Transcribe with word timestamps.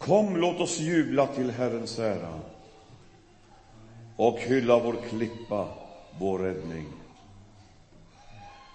Kom, 0.00 0.36
låt 0.36 0.60
oss 0.60 0.78
jubla 0.78 1.26
till 1.26 1.50
Herrens 1.50 1.98
ära 1.98 2.40
och 4.16 4.38
hylla 4.38 4.78
vår 4.78 4.96
klippa, 5.08 5.68
vår 6.18 6.38
räddning. 6.38 6.86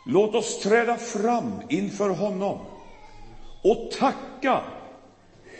Låt 0.05 0.35
oss 0.35 0.59
träda 0.59 0.97
fram 0.97 1.51
inför 1.69 2.09
honom 2.09 2.59
och 3.61 3.91
tacka, 3.91 4.61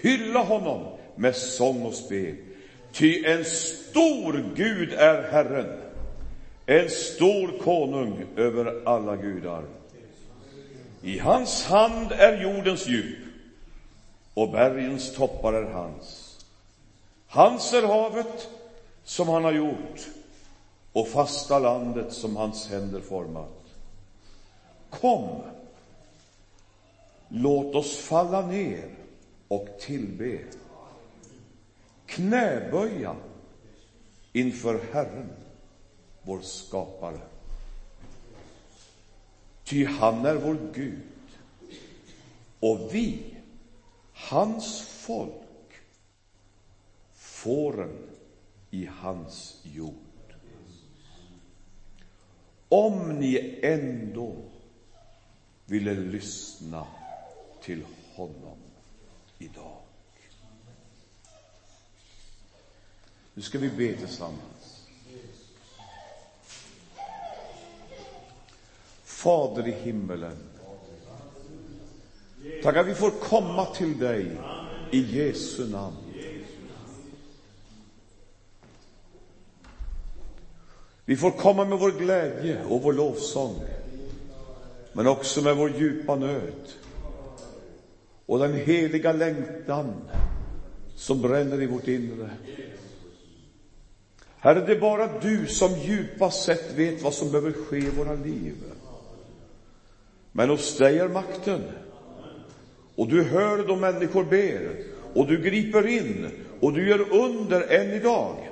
hylla 0.02 0.40
honom 0.40 0.98
med 1.16 1.36
sång 1.36 1.86
och 1.86 1.94
spel. 1.94 2.36
Ty 2.92 3.26
en 3.26 3.46
stor 3.46 4.46
Gud 4.56 4.94
är 4.94 5.24
Herren, 5.32 5.82
en 6.66 6.90
stor 6.90 7.60
konung 7.64 8.26
över 8.36 8.82
alla 8.86 9.16
gudar. 9.16 9.64
I 11.02 11.20
hans 11.20 11.66
hand 11.66 12.12
är 12.12 12.42
jordens 12.42 12.88
djup 12.88 13.25
och 14.36 14.52
bergens 14.52 15.16
toppar 15.16 15.54
är 15.54 15.72
hans. 15.72 16.40
Hans 17.28 17.74
är 17.74 17.84
havet 17.84 18.50
som 19.04 19.30
han 19.30 19.44
har 19.44 19.52
gjort 19.52 20.08
och 20.94 21.08
fasta 21.08 21.60
landet 21.60 22.14
som 22.14 22.36
hans 22.36 22.68
händer 22.68 23.02
format. 23.02 23.64
Kom, 24.90 25.42
låt 27.28 27.76
oss 27.76 27.98
falla 27.98 28.48
ner 28.48 28.90
och 29.48 29.68
tillbe, 29.80 30.40
knäböja 32.06 33.16
inför 34.34 34.82
Herren, 34.94 35.30
vår 36.22 36.42
skapare. 36.42 37.20
Ty 39.64 39.86
han 39.86 40.26
är 40.26 40.36
vår 40.36 40.58
Gud 40.74 41.02
och 42.60 42.90
vi, 42.92 43.35
hans 44.16 44.82
folk, 44.82 45.74
fåren 47.14 48.10
i 48.72 48.86
hans 48.86 49.60
jord. 49.64 49.94
Om 52.70 53.20
ni 53.20 53.60
ändå 53.64 54.36
ville 55.66 55.94
lyssna 55.94 56.88
till 57.62 57.86
honom 58.16 58.58
idag. 59.38 59.82
Nu 63.34 63.42
ska 63.42 63.60
vi 63.60 63.70
be 63.70 63.98
tillsammans. 63.98 64.88
Fader 69.04 69.68
i 69.68 69.72
himmelen. 69.72 70.55
Tack 72.64 72.78
att 72.78 72.88
vi 72.88 72.96
får 72.96 73.12
komma 73.12 73.66
till 73.66 74.00
dig 74.00 74.38
i 74.92 75.00
Jesu 75.00 75.68
namn. 75.68 75.96
Vi 81.06 81.16
får 81.16 81.32
komma 81.32 81.66
med 81.66 81.80
vår 81.80 81.92
glädje 81.92 82.64
och 82.64 82.82
vår 82.82 82.94
lovsång, 82.94 83.64
men 84.94 85.08
också 85.08 85.42
med 85.42 85.56
vår 85.56 85.70
djupa 85.70 86.16
nöd 86.16 86.70
och 88.26 88.40
den 88.40 88.54
heliga 88.54 89.12
längtan 89.12 89.94
som 90.96 91.22
bränner 91.22 91.62
i 91.62 91.66
vårt 91.66 91.88
inre. 91.88 92.30
Herre, 94.40 94.66
det 94.66 94.72
är 94.72 94.80
bara 94.80 95.20
du 95.20 95.48
som 95.48 95.78
djupast 95.78 96.44
sett 96.44 96.72
vet 96.72 97.02
vad 97.02 97.14
som 97.14 97.32
behöver 97.32 97.52
ske 97.52 97.78
i 97.78 97.90
våra 97.90 98.14
liv. 98.14 98.56
Men 100.32 100.50
hos 100.50 100.78
dig 100.78 101.00
är 101.00 101.08
makten. 101.08 101.64
Och 102.96 103.08
du 103.08 103.24
hör 103.24 103.68
då 103.68 103.76
människor 103.76 104.24
ber 104.24 104.76
och 105.14 105.28
du 105.28 105.42
griper 105.42 105.88
in 105.88 106.28
och 106.60 106.74
du 106.74 106.90
gör 106.90 107.14
under 107.14 107.62
än 107.62 107.94
idag. 107.94 108.50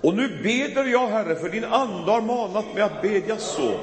Och 0.00 0.14
nu 0.14 0.28
beder 0.42 0.84
jag, 0.84 1.08
Herre, 1.08 1.36
för 1.36 1.48
din 1.48 1.64
ande 1.64 2.12
har 2.12 2.20
manat 2.20 2.74
mig 2.74 2.82
att 2.82 3.02
bedja 3.02 3.38
så. 3.38 3.80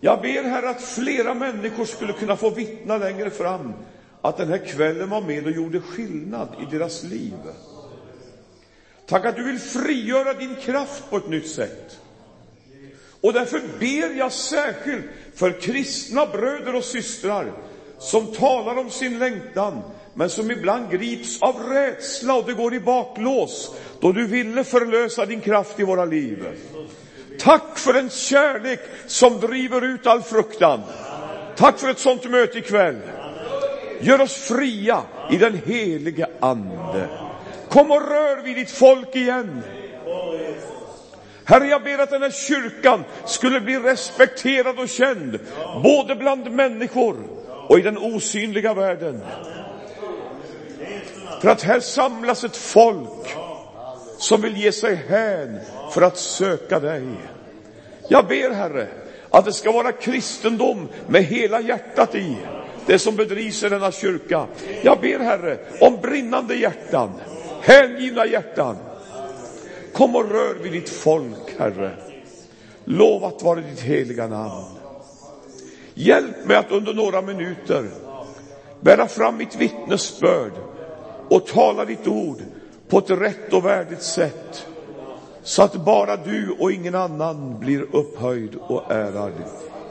Jag 0.00 0.20
ber, 0.20 0.42
Herre, 0.42 0.70
att 0.70 0.82
flera 0.82 1.34
människor 1.34 1.84
skulle 1.84 2.12
kunna 2.12 2.36
få 2.36 2.50
vittna 2.50 2.98
längre 2.98 3.30
fram 3.30 3.72
att 4.20 4.36
den 4.36 4.48
här 4.48 4.66
kvällen 4.66 5.10
var 5.10 5.20
med 5.20 5.46
och 5.46 5.52
gjorde 5.52 5.80
skillnad 5.80 6.48
i 6.60 6.76
deras 6.76 7.04
liv. 7.04 7.38
Tack 9.06 9.24
att 9.24 9.36
du 9.36 9.44
vill 9.44 9.58
frigöra 9.58 10.34
din 10.34 10.54
kraft 10.54 11.10
på 11.10 11.16
ett 11.16 11.28
nytt 11.28 11.48
sätt. 11.48 12.00
Och 13.20 13.32
därför 13.32 13.60
ber 13.80 14.18
jag 14.18 14.32
särskilt 14.32 15.04
för 15.34 15.60
kristna 15.60 16.26
bröder 16.26 16.74
och 16.74 16.84
systrar 16.84 17.52
som 17.98 18.26
talar 18.26 18.78
om 18.78 18.90
sin 18.90 19.18
längtan, 19.18 19.82
men 20.14 20.30
som 20.30 20.50
ibland 20.50 20.90
grips 20.90 21.42
av 21.42 21.62
rädsla 21.68 22.34
och 22.34 22.46
det 22.46 22.52
går 22.52 22.74
i 22.74 22.80
baklås, 22.80 23.74
då 24.00 24.12
du 24.12 24.26
ville 24.26 24.64
förlösa 24.64 25.26
din 25.26 25.40
kraft 25.40 25.80
i 25.80 25.84
våra 25.84 26.04
liv. 26.04 26.46
Tack 27.38 27.78
för 27.78 27.94
en 27.94 28.10
kärlek 28.10 28.80
som 29.06 29.40
driver 29.40 29.84
ut 29.84 30.06
all 30.06 30.22
fruktan. 30.22 30.82
Tack 31.56 31.78
för 31.78 31.90
ett 31.90 31.98
sånt 31.98 32.30
möte 32.30 32.58
ikväll. 32.58 32.96
Gör 34.00 34.20
oss 34.20 34.34
fria 34.34 35.02
i 35.30 35.36
den 35.36 35.60
helige 35.66 36.26
Ande. 36.40 37.08
Kom 37.68 37.90
och 37.90 38.08
rör 38.08 38.42
vid 38.42 38.56
ditt 38.56 38.70
folk 38.70 39.16
igen. 39.16 39.62
Herre, 41.44 41.66
jag 41.66 41.82
ber 41.82 41.98
att 41.98 42.10
den 42.10 42.22
här 42.22 42.30
kyrkan 42.30 43.04
skulle 43.24 43.60
bli 43.60 43.78
respekterad 43.78 44.78
och 44.78 44.88
känd, 44.88 45.38
både 45.82 46.14
bland 46.14 46.50
människor 46.50 47.16
och 47.68 47.78
i 47.78 47.82
den 47.82 47.98
osynliga 47.98 48.74
världen. 48.74 49.20
För 51.40 51.48
att 51.48 51.62
här 51.62 51.80
samlas 51.80 52.44
ett 52.44 52.56
folk 52.56 53.36
som 54.18 54.40
vill 54.40 54.56
ge 54.56 54.72
sig 54.72 54.94
hän 54.94 55.60
för 55.92 56.02
att 56.02 56.16
söka 56.16 56.80
dig. 56.80 57.04
Jag 58.08 58.26
ber, 58.26 58.50
Herre, 58.50 58.88
att 59.30 59.44
det 59.44 59.52
ska 59.52 59.72
vara 59.72 59.92
kristendom 59.92 60.88
med 61.08 61.24
hela 61.24 61.60
hjärtat 61.60 62.14
i, 62.14 62.36
det 62.86 62.98
som 62.98 63.16
bedrivs 63.16 63.64
i 63.64 63.68
denna 63.68 63.92
kyrka. 63.92 64.46
Jag 64.82 65.00
ber, 65.00 65.18
Herre, 65.18 65.58
om 65.80 65.96
brinnande 66.02 66.54
hjärtan, 66.54 67.12
hängivna 67.62 68.26
hjärtan. 68.26 68.76
Kom 69.92 70.16
och 70.16 70.30
rör 70.30 70.54
vid 70.54 70.72
ditt 70.72 70.88
folk, 70.88 71.58
Herre. 71.58 71.90
Lovat 72.84 73.42
vare 73.42 73.60
ditt 73.60 73.80
heliga 73.80 74.26
namn. 74.26 74.75
Hjälp 75.98 76.44
mig 76.44 76.56
att 76.56 76.70
under 76.70 76.94
några 76.94 77.22
minuter 77.22 77.90
bära 78.80 79.08
fram 79.08 79.36
mitt 79.36 79.56
vittnesbörd 79.56 80.52
och 81.28 81.46
tala 81.46 81.84
ditt 81.84 82.06
ord 82.06 82.38
på 82.88 82.98
ett 82.98 83.10
rätt 83.10 83.52
och 83.52 83.64
värdigt 83.64 84.02
sätt 84.02 84.66
så 85.42 85.62
att 85.62 85.84
bara 85.84 86.16
du 86.16 86.50
och 86.50 86.72
ingen 86.72 86.94
annan 86.94 87.58
blir 87.58 87.96
upphöjd 87.96 88.54
och 88.54 88.92
ärad. 88.92 89.32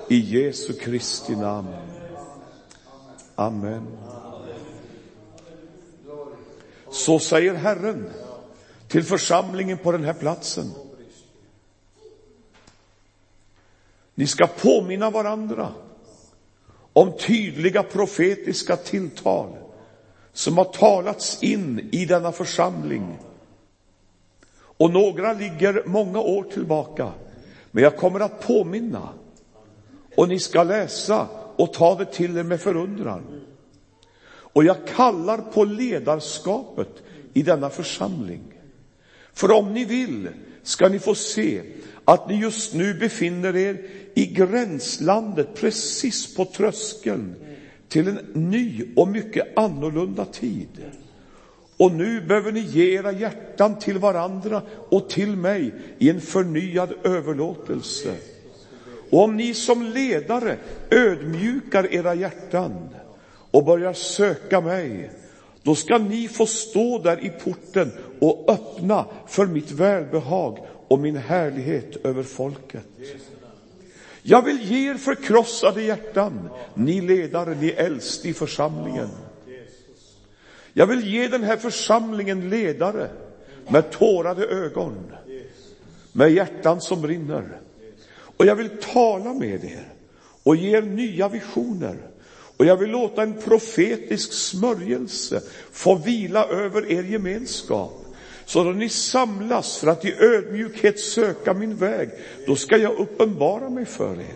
I 0.09 0.19
Jesu 0.19 0.73
Kristi 0.73 1.35
namn. 1.35 1.75
Amen. 3.35 3.87
Så 6.91 7.19
säger 7.19 7.53
Herren 7.53 8.09
till 8.87 9.03
församlingen 9.03 9.77
på 9.77 9.91
den 9.91 10.03
här 10.03 10.13
platsen. 10.13 10.71
Ni 14.15 14.27
ska 14.27 14.47
påminna 14.47 15.09
varandra 15.09 15.71
om 16.95 17.17
tydliga 17.17 17.83
profetiska 17.83 18.75
tilltal 18.75 19.49
som 20.33 20.57
har 20.57 20.65
talats 20.65 21.43
in 21.43 21.89
i 21.91 22.05
denna 22.05 22.31
församling. 22.31 23.17
Och 24.57 24.91
några 24.91 25.33
ligger 25.33 25.83
många 25.85 26.19
år 26.19 26.43
tillbaka. 26.43 27.11
Men 27.71 27.83
jag 27.83 27.97
kommer 27.97 28.19
att 28.19 28.47
påminna 28.47 29.09
och 30.15 30.29
ni 30.29 30.39
ska 30.39 30.63
läsa 30.63 31.27
och 31.55 31.73
ta 31.73 31.95
det 31.95 32.05
till 32.05 32.37
er 32.37 32.43
med 32.43 32.61
förundran. 32.61 33.41
Och 34.27 34.63
jag 34.63 34.87
kallar 34.87 35.37
på 35.37 35.63
ledarskapet 35.63 37.03
i 37.33 37.41
denna 37.41 37.69
församling. 37.69 38.43
För 39.33 39.51
om 39.51 39.73
ni 39.73 39.85
vill 39.85 40.29
ska 40.63 40.89
ni 40.89 40.99
få 40.99 41.15
se 41.15 41.61
att 42.05 42.29
ni 42.29 42.35
just 42.35 42.73
nu 42.73 42.93
befinner 42.93 43.55
er 43.55 43.77
i 44.13 44.25
gränslandet, 44.25 45.55
precis 45.55 46.35
på 46.35 46.45
tröskeln 46.45 47.35
till 47.87 48.07
en 48.07 48.19
ny 48.33 48.85
och 48.95 49.07
mycket 49.07 49.57
annorlunda 49.57 50.25
tid. 50.25 50.85
Och 51.77 51.91
nu 51.91 52.21
behöver 52.21 52.51
ni 52.51 52.59
ge 52.59 52.93
era 52.93 53.11
hjärtan 53.11 53.79
till 53.79 53.97
varandra 53.97 54.61
och 54.89 55.09
till 55.09 55.35
mig 55.35 55.73
i 55.97 56.09
en 56.09 56.21
förnyad 56.21 56.93
överlåtelse. 57.03 58.15
Och 59.09 59.23
om 59.23 59.37
ni 59.37 59.53
som 59.53 59.83
ledare 59.83 60.57
ödmjukar 60.91 61.93
era 61.93 62.15
hjärtan 62.15 62.89
och 63.51 63.65
börjar 63.65 63.93
söka 63.93 64.61
mig, 64.61 65.09
då 65.65 65.75
ska 65.75 65.97
ni 65.97 66.27
få 66.27 66.45
stå 66.45 66.99
där 66.99 67.25
i 67.25 67.29
porten 67.29 67.91
och 68.19 68.49
öppna 68.49 69.05
för 69.27 69.45
mitt 69.45 69.71
välbehag 69.71 70.59
och 70.87 70.99
min 70.99 71.15
härlighet 71.15 72.05
över 72.05 72.23
folket. 72.23 72.87
Jag 74.21 74.41
vill 74.41 74.71
ge 74.71 74.89
er 74.89 74.95
förkrossade 74.95 75.81
hjärtan, 75.81 76.49
ni 76.73 77.01
ledare, 77.01 77.55
ni 77.55 77.69
äldste 77.69 78.29
i 78.29 78.33
församlingen. 78.33 79.09
Jag 80.73 80.87
vill 80.87 81.13
ge 81.13 81.27
den 81.27 81.43
här 81.43 81.57
församlingen 81.57 82.49
ledare 82.49 83.09
med 83.67 83.91
tårade 83.91 84.45
ögon, 84.45 85.11
med 86.11 86.31
hjärtan 86.31 86.81
som 86.81 87.01
brinner. 87.01 87.59
Och 88.37 88.45
jag 88.45 88.55
vill 88.55 88.69
tala 88.93 89.33
med 89.33 89.63
er 89.63 89.87
och 90.43 90.55
ge 90.55 90.77
er 90.77 90.81
nya 90.81 91.29
visioner. 91.29 91.97
Och 92.57 92.65
jag 92.65 92.77
vill 92.77 92.89
låta 92.89 93.23
en 93.23 93.33
profetisk 93.33 94.33
smörjelse 94.33 95.41
få 95.71 95.95
vila 95.95 96.45
över 96.45 96.91
er 96.91 97.03
gemenskap. 97.03 98.05
Så 98.45 98.63
då 98.63 98.71
ni 98.71 98.89
samlas 98.89 99.77
för 99.77 99.87
att 99.87 100.05
i 100.05 100.15
ödmjukhet 100.19 100.99
söka 100.99 101.53
min 101.53 101.75
väg, 101.75 102.09
då 102.47 102.55
ska 102.55 102.77
jag 102.77 102.99
uppenbara 102.99 103.69
mig 103.69 103.85
för 103.85 104.13
er. 104.13 104.35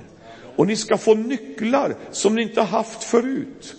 Och 0.55 0.67
ni 0.67 0.75
ska 0.75 0.97
få 0.97 1.13
nycklar 1.13 1.95
som 2.11 2.35
ni 2.35 2.41
inte 2.41 2.61
haft 2.61 3.03
förut. 3.03 3.75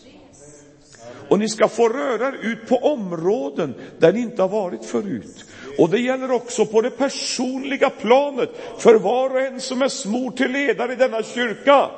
Och 1.29 1.39
ni 1.39 1.49
ska 1.49 1.69
få 1.69 1.89
röra 1.89 2.29
er 2.29 2.39
ut 2.43 2.69
på 2.69 2.77
områden 2.77 3.75
där 3.99 4.13
ni 4.13 4.21
inte 4.21 4.43
har 4.43 4.49
varit 4.49 4.85
förut. 4.85 5.45
Och 5.79 5.91
det 5.91 6.01
gäller 6.01 6.31
också 6.31 6.67
på 6.67 6.81
det 6.81 6.91
personliga 6.91 7.91
planet 7.91 8.51
för 8.79 8.95
var 8.95 9.31
och 9.31 9.41
en 9.41 9.61
som 9.61 9.83
är 9.83 9.89
smord 9.89 10.37
till 10.37 10.53
ledare 10.53 10.93
i 10.93 10.97
denna 10.97 11.23
kyrka. 11.23 11.91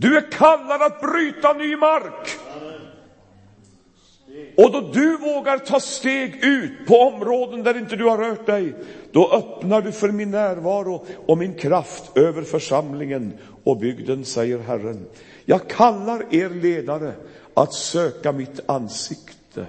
Du 0.00 0.16
är 0.16 0.30
kallad 0.30 0.82
att 0.82 1.00
bryta 1.00 1.52
ny 1.52 1.76
mark. 1.76 2.28
Och 4.56 4.72
då 4.72 4.80
du 4.80 5.16
vågar 5.16 5.58
ta 5.58 5.80
steg 5.80 6.44
ut 6.44 6.86
på 6.86 6.94
områden 6.94 7.62
där 7.62 7.78
inte 7.78 7.96
du 7.96 8.04
har 8.04 8.18
rört 8.18 8.46
dig, 8.46 8.74
då 9.12 9.32
öppnar 9.32 9.82
du 9.82 9.92
för 9.92 10.08
min 10.08 10.30
närvaro 10.30 11.06
och 11.26 11.38
min 11.38 11.54
kraft 11.54 12.16
över 12.16 12.42
församlingen 12.42 13.32
och 13.64 13.76
bygden, 13.76 14.24
säger 14.24 14.58
Herren. 14.58 15.06
Jag 15.44 15.68
kallar 15.68 16.34
er 16.34 16.50
ledare 16.50 17.12
att 17.54 17.74
söka 17.74 18.32
mitt 18.32 18.60
ansikte. 18.66 19.66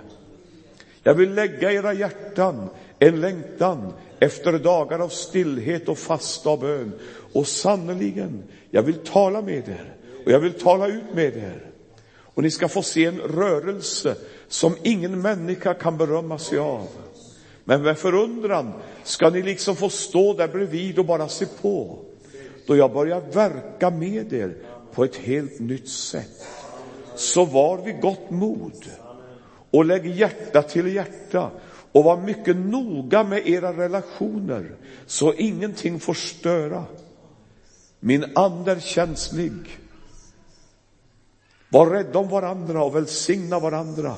Jag 1.04 1.14
vill 1.14 1.34
lägga 1.34 1.72
era 1.72 1.94
hjärtan 1.94 2.70
en 3.00 3.22
längtan 3.22 3.94
efter 4.20 4.60
dagar 4.60 5.00
av 5.00 5.10
stillhet 5.10 5.90
och 5.90 5.98
fasta 5.98 6.50
och 6.50 6.60
bön. 6.60 6.92
Och 7.34 7.48
sannerligen, 7.48 8.44
jag 8.72 8.82
vill 8.82 8.98
tala 8.98 9.42
med 9.42 9.70
er 9.70 9.96
och 10.26 10.32
jag 10.32 10.40
vill 10.40 10.54
tala 10.54 10.88
ut 10.88 11.14
med 11.14 11.38
er. 11.38 11.66
Och 12.40 12.44
ni 12.44 12.52
ska 12.52 12.68
få 12.68 12.82
se 12.82 13.06
en 13.06 13.20
rörelse 13.20 14.16
som 14.48 14.76
ingen 14.84 15.22
människa 15.22 15.74
kan 15.74 15.98
berömma 15.98 16.38
sig 16.38 16.58
av. 16.60 16.88
Men 17.64 17.82
med 17.82 17.98
förundran 17.98 18.74
ska 19.04 19.30
ni 19.30 19.42
liksom 19.42 19.76
få 19.76 19.90
stå 19.90 20.34
där 20.34 20.48
bredvid 20.48 21.00
och 21.00 21.06
bara 21.06 21.28
se 21.28 21.46
på. 21.62 22.00
Då 22.68 22.76
jag 22.76 22.94
börjar 22.94 23.22
verka 23.34 23.90
med 23.90 24.34
er 24.34 24.56
på 24.94 25.04
ett 25.04 25.16
helt 25.16 25.60
nytt 25.60 25.90
sätt. 25.90 26.48
Så 27.16 27.46
var 27.46 27.78
vid 27.78 28.02
gott 28.02 28.30
mod 28.30 28.86
och 29.72 29.86
lägg 29.86 30.06
hjärta 30.06 30.62
till 30.62 30.96
hjärta 30.96 31.52
och 31.92 32.04
var 32.04 32.18
mycket 32.18 32.56
noga 32.56 33.24
med 33.24 33.48
era 33.48 33.74
relationer 33.74 34.76
så 35.06 35.34
ingenting 35.34 36.00
får 36.00 36.14
störa. 36.14 36.86
Min 38.00 38.26
ande 38.36 38.72
är 38.72 38.80
känslig. 38.80 39.52
Var 41.70 41.90
rädda 41.90 42.20
om 42.20 42.30
varandra 42.30 42.84
och 42.84 42.96
välsigna 42.96 43.60
varandra 43.60 44.18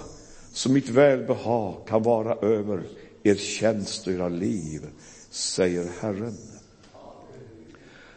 så 0.52 0.72
mitt 0.72 0.90
välbehag 0.90 1.88
kan 1.88 2.04
vara 2.04 2.36
över 2.36 2.84
er 3.24 3.36
tjänst 3.36 4.08
och 4.08 4.14
era 4.14 4.30
liv, 4.30 4.82
säger 5.30 5.88
Herren. 6.00 6.38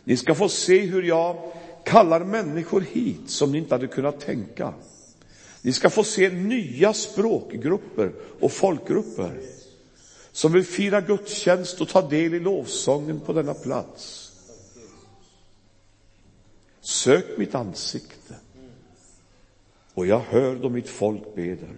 Ni 0.04 0.16
ska 0.16 0.34
få 0.34 0.48
se 0.48 0.81
hur 0.81 1.02
jag 1.02 1.52
kallar 1.84 2.25
människor 2.25 2.81
hit 2.81 3.31
som 3.31 3.52
ni 3.52 3.58
inte 3.58 3.75
hade 3.75 3.86
kunnat 3.86 4.20
tänka. 4.20 4.75
Ni 5.62 5.72
ska 5.72 5.90
få 5.90 6.04
se 6.04 6.30
nya 6.30 6.92
språkgrupper 6.92 8.12
och 8.40 8.52
folkgrupper 8.52 9.40
som 10.32 10.52
vill 10.52 10.64
fira 10.64 11.00
gudstjänst 11.00 11.80
och 11.80 11.88
ta 11.88 12.08
del 12.08 12.34
i 12.34 12.40
lovsången 12.40 13.20
på 13.20 13.32
denna 13.32 13.54
plats. 13.54 14.32
Sök 16.80 17.38
mitt 17.38 17.54
ansikte 17.54 18.34
och 19.94 20.06
jag 20.06 20.19
hör 20.19 20.56
då 20.56 20.69
mitt 20.69 20.88
folk 20.88 21.35
beder, 21.35 21.76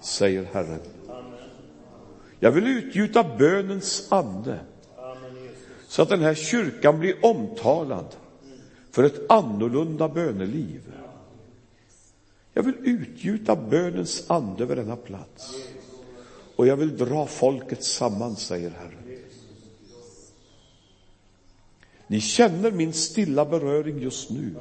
säger 0.00 0.44
Herren. 0.52 0.80
Jag 2.40 2.52
vill 2.52 2.66
utgjuta 2.66 3.36
bönens 3.38 4.12
ande 4.12 4.60
så 5.88 6.02
att 6.02 6.08
den 6.08 6.22
här 6.22 6.34
kyrkan 6.34 6.98
blir 6.98 7.24
omtalad 7.24 8.16
för 8.90 9.04
ett 9.04 9.30
annorlunda 9.30 10.08
böneliv. 10.08 10.92
Jag 12.52 12.62
vill 12.62 12.74
utgjuta 12.82 13.56
bönens 13.56 14.30
ande 14.30 14.62
över 14.62 14.76
denna 14.76 14.96
plats. 14.96 15.54
Och 16.56 16.66
jag 16.66 16.76
vill 16.76 16.96
dra 16.96 17.26
folket 17.26 17.84
samman, 17.84 18.36
säger 18.36 18.70
Herren. 18.70 19.20
Ni 22.06 22.20
känner 22.20 22.70
min 22.70 22.92
stilla 22.92 23.44
beröring 23.44 23.98
just 23.98 24.30
nu. 24.30 24.54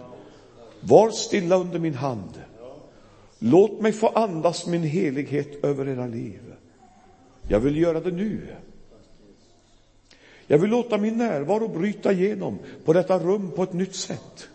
Var 0.79 1.11
stilla 1.11 1.55
under 1.55 1.79
min 1.79 1.93
hand. 1.93 2.41
Låt 3.45 3.81
mig 3.81 3.91
få 3.91 4.07
andas 4.07 4.67
min 4.67 4.83
helighet 4.83 5.63
över 5.63 5.87
era 5.87 6.07
liv. 6.07 6.53
Jag 7.47 7.59
vill 7.59 7.77
göra 7.77 7.99
det 7.99 8.11
nu. 8.11 8.55
Jag 10.47 10.57
vill 10.57 10.69
låta 10.69 10.97
min 10.97 11.17
närvaro 11.17 11.67
bryta 11.67 12.11
igenom 12.11 12.59
på 12.85 12.93
detta 12.93 13.19
rum 13.19 13.51
på 13.51 13.63
ett 13.63 13.73
nytt 13.73 13.95
sätt. 13.95 14.47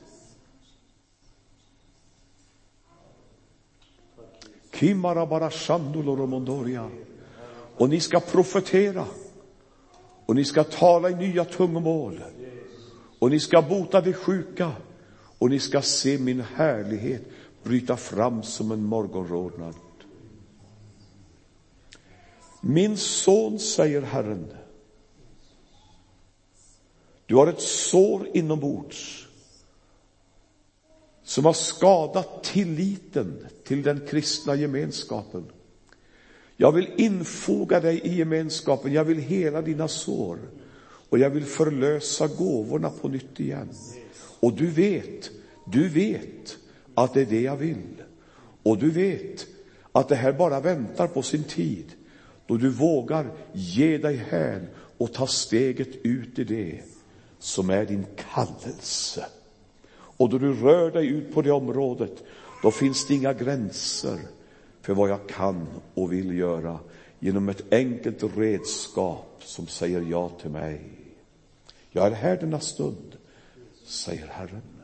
Och 7.76 7.88
ni 7.88 8.00
ska 8.00 8.20
profetera 8.20 9.06
och 10.26 10.34
ni 10.34 10.44
ska 10.44 10.64
tala 10.64 11.10
i 11.10 11.14
nya 11.14 11.44
tungomål 11.44 12.20
och 13.18 13.30
ni 13.30 13.40
ska 13.40 13.62
bota 13.62 14.00
de 14.00 14.12
sjuka 14.12 14.72
och 15.38 15.50
ni 15.50 15.58
ska 15.58 15.82
se 15.82 16.18
min 16.18 16.40
härlighet 16.40 17.22
bryta 17.62 17.96
fram 17.96 18.42
som 18.42 18.72
en 18.72 18.84
morgonrodnad. 18.84 19.74
Min 22.60 22.96
son, 22.96 23.58
säger 23.58 24.02
Herren, 24.02 24.52
du 27.26 27.34
har 27.34 27.46
ett 27.46 27.60
sår 27.60 28.28
inombords 28.34 29.28
som 31.22 31.44
har 31.44 31.52
skadat 31.52 32.44
tilliten 32.44 33.46
till 33.64 33.82
den 33.82 34.06
kristna 34.06 34.54
gemenskapen. 34.54 35.44
Jag 36.56 36.72
vill 36.72 36.90
infoga 36.96 37.80
dig 37.80 38.00
i 38.04 38.14
gemenskapen, 38.14 38.92
jag 38.92 39.04
vill 39.04 39.18
hela 39.18 39.62
dina 39.62 39.88
sår 39.88 40.38
och 41.08 41.18
jag 41.18 41.30
vill 41.30 41.44
förlösa 41.44 42.26
gåvorna 42.26 42.90
på 42.90 43.08
nytt 43.08 43.40
igen. 43.40 43.68
Och 44.40 44.52
du 44.52 44.66
vet, 44.66 45.30
du 45.66 45.88
vet 45.88 46.56
att 47.04 47.14
det 47.14 47.20
är 47.20 47.26
det 47.26 47.40
jag 47.40 47.56
vill. 47.56 48.02
Och 48.62 48.78
du 48.78 48.90
vet 48.90 49.46
att 49.92 50.08
det 50.08 50.14
här 50.14 50.32
bara 50.32 50.60
väntar 50.60 51.06
på 51.06 51.22
sin 51.22 51.44
tid 51.44 51.92
då 52.46 52.56
du 52.56 52.70
vågar 52.70 53.30
ge 53.52 53.98
dig 53.98 54.16
hän 54.16 54.68
och 54.98 55.12
ta 55.12 55.26
steget 55.26 55.96
ut 56.02 56.38
i 56.38 56.44
det 56.44 56.80
som 57.38 57.70
är 57.70 57.86
din 57.86 58.06
kallelse. 58.34 59.26
Och 59.90 60.28
då 60.28 60.38
du 60.38 60.54
rör 60.54 60.90
dig 60.90 61.06
ut 61.06 61.34
på 61.34 61.42
det 61.42 61.52
området, 61.52 62.24
då 62.62 62.70
finns 62.70 63.06
det 63.06 63.14
inga 63.14 63.32
gränser 63.32 64.18
för 64.82 64.94
vad 64.94 65.10
jag 65.10 65.28
kan 65.28 65.66
och 65.94 66.12
vill 66.12 66.38
göra 66.38 66.78
genom 67.18 67.48
ett 67.48 67.72
enkelt 67.72 68.24
redskap 68.36 69.42
som 69.44 69.66
säger 69.66 70.00
ja 70.00 70.28
till 70.28 70.50
mig. 70.50 70.82
Jag 71.90 72.06
är 72.06 72.10
här 72.10 72.36
denna 72.36 72.60
stund, 72.60 73.16
säger 73.84 74.26
Herren. 74.26 74.77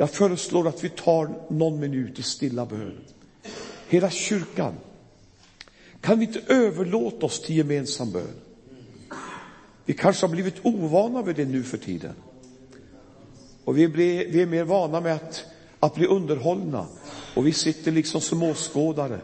Jag 0.00 0.10
föreslår 0.10 0.68
att 0.68 0.84
vi 0.84 0.88
tar 0.88 1.30
någon 1.48 1.80
minut 1.80 2.18
i 2.18 2.22
stilla 2.22 2.66
bön. 2.66 2.98
Hela 3.88 4.10
kyrkan. 4.10 4.74
Kan 6.00 6.18
vi 6.18 6.24
inte 6.24 6.40
överlåta 6.46 7.26
oss 7.26 7.42
till 7.42 7.56
gemensam 7.56 8.12
bön? 8.12 8.34
Vi 9.84 9.94
kanske 9.94 10.26
har 10.26 10.32
blivit 10.32 10.54
ovana 10.62 11.22
vid 11.22 11.36
det 11.36 11.44
nu 11.44 11.62
för 11.62 11.78
tiden. 11.78 12.14
Och 13.64 13.78
vi, 13.78 13.88
blir, 13.88 14.28
vi 14.28 14.42
är 14.42 14.46
mer 14.46 14.64
vana 14.64 15.00
med 15.00 15.14
att, 15.14 15.44
att 15.80 15.94
bli 15.94 16.06
underhållna 16.06 16.86
och 17.34 17.46
vi 17.46 17.52
sitter 17.52 17.92
liksom 17.92 18.20
som 18.20 18.42
åskådare. 18.42 19.20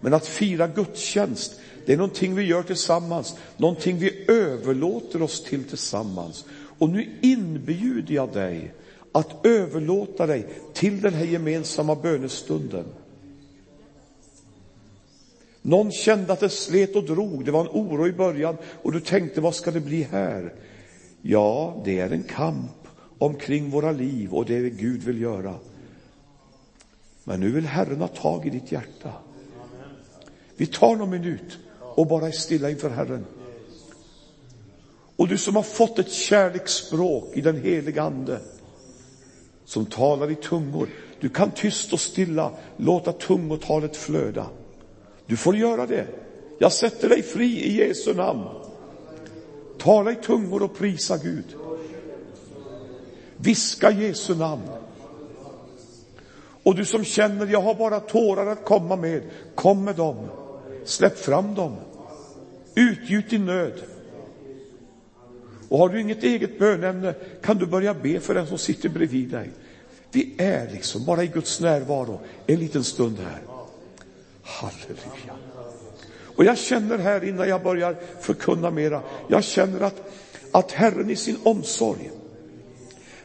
Men 0.00 0.14
att 0.14 0.26
fira 0.26 0.68
gudstjänst, 0.68 1.60
det 1.86 1.92
är 1.92 1.96
någonting 1.96 2.34
vi 2.34 2.42
gör 2.42 2.62
tillsammans, 2.62 3.36
någonting 3.56 3.98
vi 3.98 4.24
överlåter 4.28 5.22
oss 5.22 5.44
till 5.44 5.64
tillsammans. 5.64 6.44
Och 6.78 6.88
nu 6.90 7.18
inbjuder 7.20 8.14
jag 8.14 8.32
dig 8.32 8.74
att 9.12 9.46
överlåta 9.46 10.26
dig 10.26 10.46
till 10.74 11.00
den 11.00 11.14
här 11.14 11.24
gemensamma 11.24 11.94
bönestunden. 11.94 12.84
Någon 15.62 15.92
kände 15.92 16.32
att 16.32 16.40
det 16.40 16.48
slet 16.48 16.96
och 16.96 17.04
drog, 17.04 17.44
det 17.44 17.50
var 17.50 17.60
en 17.60 17.70
oro 17.72 18.06
i 18.06 18.12
början 18.12 18.56
och 18.82 18.92
du 18.92 19.00
tänkte, 19.00 19.40
vad 19.40 19.54
ska 19.54 19.70
det 19.70 19.80
bli 19.80 20.02
här? 20.02 20.54
Ja, 21.22 21.82
det 21.84 21.98
är 21.98 22.10
en 22.10 22.22
kamp 22.22 22.70
omkring 23.18 23.70
våra 23.70 23.92
liv 23.92 24.34
och 24.34 24.44
det 24.44 24.70
Gud 24.70 25.02
vill 25.02 25.20
göra. 25.20 25.54
Men 27.24 27.40
nu 27.40 27.50
vill 27.50 27.66
Herren 27.66 28.00
ha 28.00 28.08
tag 28.08 28.46
i 28.46 28.50
ditt 28.50 28.72
hjärta. 28.72 29.12
Vi 30.56 30.66
tar 30.66 30.96
någon 30.96 31.10
minut 31.10 31.58
och 31.80 32.06
bara 32.06 32.26
är 32.26 32.32
stilla 32.32 32.70
inför 32.70 32.90
Herren. 32.90 33.24
Och 35.16 35.28
du 35.28 35.38
som 35.38 35.56
har 35.56 35.62
fått 35.62 35.98
ett 35.98 36.12
kärleksspråk 36.12 37.30
i 37.34 37.40
den 37.40 37.62
heliga 37.62 38.02
Ande, 38.02 38.40
som 39.68 39.86
talar 39.86 40.30
i 40.30 40.34
tungor, 40.34 40.88
du 41.20 41.28
kan 41.28 41.50
tyst 41.50 41.92
och 41.92 42.00
stilla 42.00 42.50
låta 42.76 43.12
tungotalet 43.12 43.96
flöda. 43.96 44.46
Du 45.26 45.36
får 45.36 45.56
göra 45.56 45.86
det. 45.86 46.06
Jag 46.58 46.72
sätter 46.72 47.08
dig 47.08 47.22
fri 47.22 47.64
i 47.64 47.76
Jesu 47.76 48.14
namn. 48.14 48.44
Tala 49.78 50.12
i 50.12 50.14
tungor 50.14 50.62
och 50.62 50.78
prisa 50.78 51.18
Gud. 51.18 51.44
Viska 53.36 53.90
Jesu 53.90 54.34
namn. 54.34 54.62
Och 56.62 56.74
du 56.74 56.84
som 56.84 57.04
känner, 57.04 57.46
jag 57.46 57.62
har 57.62 57.74
bara 57.74 58.00
tårar 58.00 58.46
att 58.46 58.64
komma 58.64 58.96
med, 58.96 59.22
kom 59.54 59.84
med 59.84 59.96
dem. 59.96 60.16
Släpp 60.84 61.18
fram 61.18 61.54
dem. 61.54 61.76
Utgjut 62.74 63.30
din 63.30 63.46
nöd. 63.46 63.82
Och 65.68 65.78
har 65.78 65.88
du 65.88 66.00
inget 66.00 66.22
eget 66.22 66.58
bönämne 66.58 67.14
kan 67.42 67.58
du 67.58 67.66
börja 67.66 67.94
be 67.94 68.20
för 68.20 68.34
den 68.34 68.46
som 68.46 68.58
sitter 68.58 68.88
bredvid 68.88 69.28
dig. 69.28 69.50
Vi 70.12 70.34
är 70.38 70.70
liksom 70.72 71.04
bara 71.04 71.24
i 71.24 71.26
Guds 71.26 71.60
närvaro 71.60 72.20
en 72.46 72.58
liten 72.58 72.84
stund 72.84 73.18
här. 73.18 73.40
Halleluja. 74.42 75.34
Och 76.36 76.44
jag 76.44 76.58
känner 76.58 76.98
här 76.98 77.24
innan 77.24 77.48
jag 77.48 77.62
börjar 77.62 77.96
förkunna 78.20 78.70
mera, 78.70 79.02
jag 79.28 79.44
känner 79.44 79.80
att, 79.80 80.12
att 80.52 80.72
Herren 80.72 81.10
i 81.10 81.16
sin 81.16 81.36
omsorg 81.42 82.10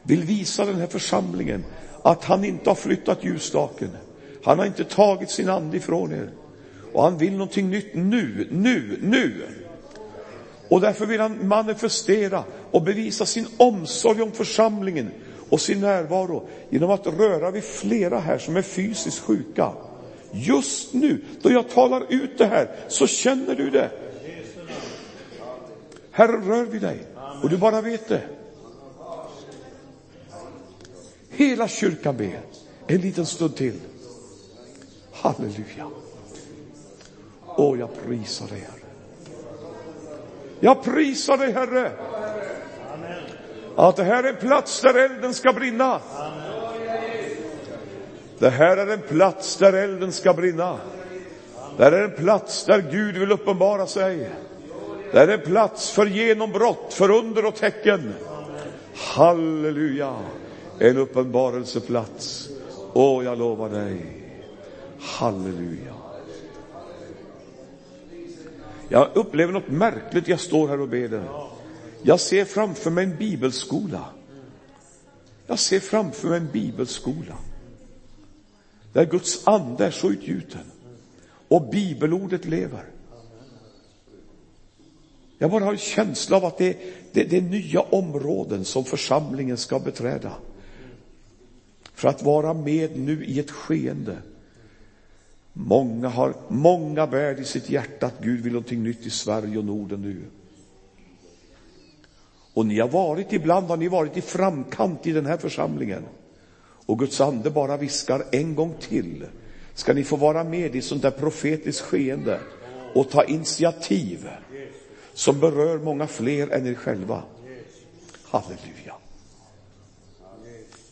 vill 0.04 0.24
visa 0.24 0.66
den 0.66 0.76
här 0.76 0.88
församlingen 0.88 1.64
att 2.04 2.24
han 2.24 2.46
inte 2.46 2.70
har 2.70 2.76
flyttat 2.76 3.24
ljusstaken. 3.24 3.90
Han 4.44 4.60
har 4.60 4.66
inte 4.66 4.84
tagit 4.84 5.30
sin 5.30 5.50
ande 5.50 5.78
ifrån 5.78 6.14
er. 6.14 6.30
Och 6.94 7.04
han 7.04 7.18
vill 7.18 7.32
någonting 7.32 7.70
nytt 7.70 7.96
nu, 7.96 8.48
nu, 8.52 8.98
nu. 9.02 9.34
Och 10.68 10.82
därför 10.82 11.06
vill 11.06 11.20
han 11.20 11.48
manifestera 11.48 12.44
och 12.72 12.82
bevisa 12.82 13.26
sin 13.26 13.48
omsorg 13.58 14.22
om 14.22 14.32
församlingen 14.32 15.12
och 15.50 15.62
sin 15.62 15.82
närvaro 15.82 16.48
genom 16.70 16.92
att 16.92 17.08
röra 17.08 17.52
vid 17.52 17.64
flera 17.64 18.20
här 18.20 18.38
som 18.38 18.58
är 18.58 18.62
fysiskt 18.62 19.20
sjuka. 19.20 19.72
Just 20.32 20.94
nu, 20.94 21.22
då 21.42 21.52
jag 21.52 21.70
talar 21.70 22.06
ut 22.10 22.38
det 22.38 22.46
här, 22.46 22.76
så 22.88 23.08
känner 23.08 23.56
du 23.56 23.70
det. 23.70 23.90
Herren 26.12 26.46
rör 26.48 26.66
vid 26.66 26.82
dig 26.82 27.00
och 27.44 27.50
du 27.50 27.58
bara 27.58 27.82
vet 27.82 28.08
det. 28.08 28.22
Hela 31.30 31.68
kyrkan 31.68 32.18
ber 32.18 32.40
en 32.88 33.02
liten 33.02 33.26
stund 33.26 33.56
till. 33.56 33.80
Halleluja. 35.12 35.90
Åh, 37.46 37.80
jag 37.80 37.90
prisar 38.06 38.48
dig, 38.48 38.60
Herre. 38.60 38.83
Jag 40.64 40.84
prisar 40.84 41.38
dig, 41.38 41.52
Herre. 41.52 41.92
Att 43.76 43.96
det 43.96 44.04
här 44.04 44.24
är 44.24 44.30
en 44.30 44.36
plats 44.36 44.82
där 44.82 44.94
elden 44.94 45.34
ska 45.34 45.54
brinna. 45.54 46.00
Det 48.40 48.50
här 48.50 48.78
är 48.78 48.94
en 48.94 49.02
plats 49.02 49.58
där 49.58 49.74
elden 49.74 50.12
ska 50.12 50.34
brinna. 50.34 50.78
Det 51.78 51.84
här 51.84 51.92
är 51.92 52.04
en 52.04 52.16
plats 52.16 52.66
där 52.66 52.82
Gud 52.92 53.18
vill 53.18 53.32
uppenbara 53.32 53.88
sig. 53.88 54.30
Det 55.12 55.20
här 55.20 55.28
är 55.28 55.38
en 55.38 55.46
plats 55.46 55.92
för 55.92 56.06
genombrott, 56.06 56.94
för 56.94 57.12
under 57.12 57.46
och 57.46 57.56
tecken. 57.56 58.14
Halleluja. 58.96 60.16
En 60.80 60.98
uppenbarelseplats. 60.98 62.50
Åh, 62.94 63.26
jag 63.26 63.38
lovar 63.38 63.70
dig. 63.70 64.06
Halleluja. 65.00 65.94
Jag 68.94 69.10
upplever 69.14 69.54
något 69.54 69.68
märkligt. 69.68 70.28
Jag 70.28 70.40
står 70.40 70.68
här 70.68 70.80
och 70.82 70.90
ber. 70.90 71.24
Jag 72.02 72.20
ser 72.20 72.46
framför 72.46 72.92
mig 72.92 73.04
en 73.04 73.18
bibelskola. 73.18 74.06
Jag 75.48 75.60
ser 75.60 75.80
framför 75.80 76.28
mig 76.30 76.38
en 76.38 76.52
bibelskola. 76.52 77.38
Där 78.94 79.06
Guds 79.06 79.48
ande 79.48 79.86
är 79.86 79.92
så 79.92 80.10
utgjuten. 80.10 80.62
Och 81.48 81.70
bibelordet 81.70 82.46
lever. 82.46 82.86
Jag 85.38 85.52
bara 85.52 85.64
har 85.64 85.72
en 85.72 85.78
känsla 85.78 86.38
av 86.38 86.46
att 86.46 86.58
det, 86.58 86.78
det, 87.12 87.24
det 87.24 87.38
är 87.38 87.42
nya 87.42 87.82
områden 87.82 88.66
som 88.66 88.86
församlingen 88.86 89.58
ska 89.58 89.80
beträda. 89.80 90.34
För 91.94 92.08
att 92.08 92.24
vara 92.24 92.54
med 92.54 92.98
nu 92.98 93.26
i 93.26 93.40
ett 93.40 93.52
skeende 93.52 94.18
Många 95.54 96.08
har, 96.08 96.34
många 96.48 97.08
bär 97.08 97.40
i 97.40 97.46
sitt 97.46 97.70
hjärta 97.70 98.06
att 98.06 98.20
Gud 98.20 98.42
vill 98.42 98.54
någonting 98.54 98.84
nytt 98.84 99.06
i 99.06 99.10
Sverige 99.10 99.58
och 99.58 99.66
Norden 99.66 100.02
nu. 100.02 100.22
Och 102.54 102.66
ni 102.66 102.80
har 102.80 102.90
varit, 102.90 103.34
ibland 103.34 103.68
har 103.68 103.78
ni 103.78 103.88
varit 103.88 104.18
i 104.18 104.22
framkant 104.22 105.08
i 105.08 105.12
den 105.12 105.26
här 105.26 105.38
församlingen. 105.38 106.04
Och 106.86 107.00
Guds 107.00 107.22
ande 107.22 107.50
bara 107.50 107.78
viskar 107.78 108.26
en 108.32 108.56
gång 108.56 108.74
till. 108.80 109.26
Ska 109.74 109.94
ni 109.94 110.04
få 110.04 110.16
vara 110.16 110.44
med 110.44 110.76
i 110.76 110.82
sånt 110.82 111.02
där 111.02 111.12
profetiskt 111.12 111.82
skeende 111.82 112.40
och 112.96 113.10
ta 113.10 113.24
initiativ 113.24 114.30
som 115.14 115.40
berör 115.40 115.80
många 115.80 116.08
fler 116.08 116.50
än 116.50 116.68
er 116.68 116.74
själva. 116.74 117.24
Halleluja. 118.24 118.96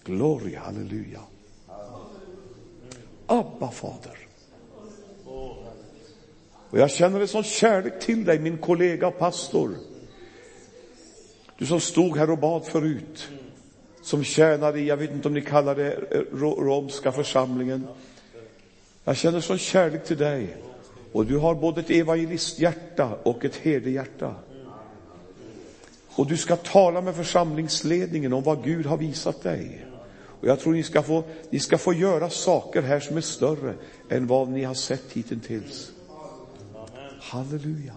Gloria, 0.03 0.59
halleluja. 0.59 1.19
Abba, 3.25 3.71
Fader. 3.71 4.20
Och 6.71 6.79
jag 6.79 6.91
känner 6.91 7.19
en 7.19 7.27
sån 7.27 7.43
kärlek 7.43 7.99
till 7.99 8.25
dig, 8.25 8.39
min 8.39 8.57
kollega 8.57 9.07
och 9.07 9.19
pastor. 9.19 9.75
Du 11.57 11.65
som 11.65 11.79
stod 11.79 12.17
här 12.17 12.29
och 12.29 12.37
bad 12.37 12.65
förut, 12.65 13.29
som 14.01 14.23
tjänade 14.23 14.79
i, 14.79 14.87
jag 14.87 14.97
vet 14.97 15.11
inte 15.11 15.27
om 15.27 15.33
ni 15.33 15.41
kallar 15.41 15.75
det 15.75 15.93
eh, 15.93 16.37
romska 16.41 17.11
församlingen. 17.11 17.87
Jag 19.03 19.17
känner 19.17 19.39
sån 19.39 19.57
kärlek 19.57 20.05
till 20.05 20.17
dig. 20.17 20.57
Och 21.11 21.25
du 21.25 21.37
har 21.37 21.55
både 21.55 21.81
ett 21.81 21.89
evangelisthjärta 21.89 23.17
och 23.23 23.45
ett 23.45 23.55
herdehjärta. 23.55 24.35
Och 26.15 26.27
du 26.27 26.37
ska 26.37 26.55
tala 26.55 27.01
med 27.01 27.15
församlingsledningen 27.15 28.33
om 28.33 28.43
vad 28.43 28.63
Gud 28.63 28.85
har 28.85 28.97
visat 28.97 29.43
dig. 29.43 29.85
Och 30.41 30.47
jag 30.47 30.59
tror 30.59 30.73
ni 30.73 30.83
ska 30.83 31.03
få, 31.03 31.23
ni 31.49 31.59
ska 31.59 31.77
få 31.77 31.93
göra 31.93 32.29
saker 32.29 32.81
här 32.81 32.99
som 32.99 33.17
är 33.17 33.21
större 33.21 33.73
än 34.09 34.27
vad 34.27 34.49
ni 34.49 34.63
har 34.63 34.73
sett 34.73 35.11
hittills. 35.13 35.91
Halleluja. 37.21 37.95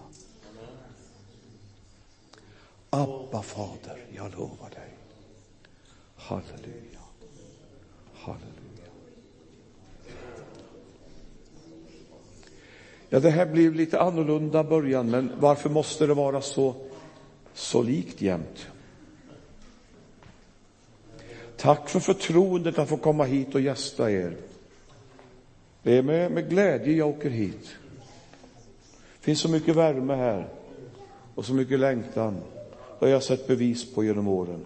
Abba, 2.89 3.41
Fader, 3.41 4.05
jag 4.15 4.31
lovar 4.31 4.69
dig. 4.69 4.97
Halleluja. 6.15 6.99
Halleluja. 8.13 8.91
Ja, 13.09 13.19
det 13.19 13.29
här 13.29 13.45
blev 13.45 13.75
lite 13.75 14.01
annorlunda 14.01 14.63
början, 14.63 15.09
men 15.09 15.31
varför 15.39 15.69
måste 15.69 16.07
det 16.07 16.13
vara 16.13 16.41
så, 16.41 16.75
så 17.53 17.83
likt 17.83 18.21
jämt? 18.21 18.67
Tack 21.57 21.89
för 21.89 21.99
förtroendet 21.99 22.79
att 22.79 22.89
få 22.89 22.97
komma 22.97 23.23
hit 23.23 23.55
och 23.55 23.61
gästa 23.61 24.11
er. 24.11 24.37
Det 25.83 25.97
är 25.97 26.03
med, 26.03 26.31
med 26.31 26.49
glädje 26.49 26.93
jag 26.93 27.09
åker 27.09 27.29
hit. 27.29 27.75
Det 29.25 29.27
finns 29.27 29.39
så 29.39 29.49
mycket 29.49 29.75
värme 29.75 30.15
här 30.15 30.47
och 31.35 31.45
så 31.45 31.53
mycket 31.53 31.79
längtan. 31.79 32.37
Det 32.99 33.05
har 33.05 33.11
jag 33.11 33.23
sett 33.23 33.47
bevis 33.47 33.93
på 33.93 34.03
genom 34.03 34.27
åren. 34.27 34.65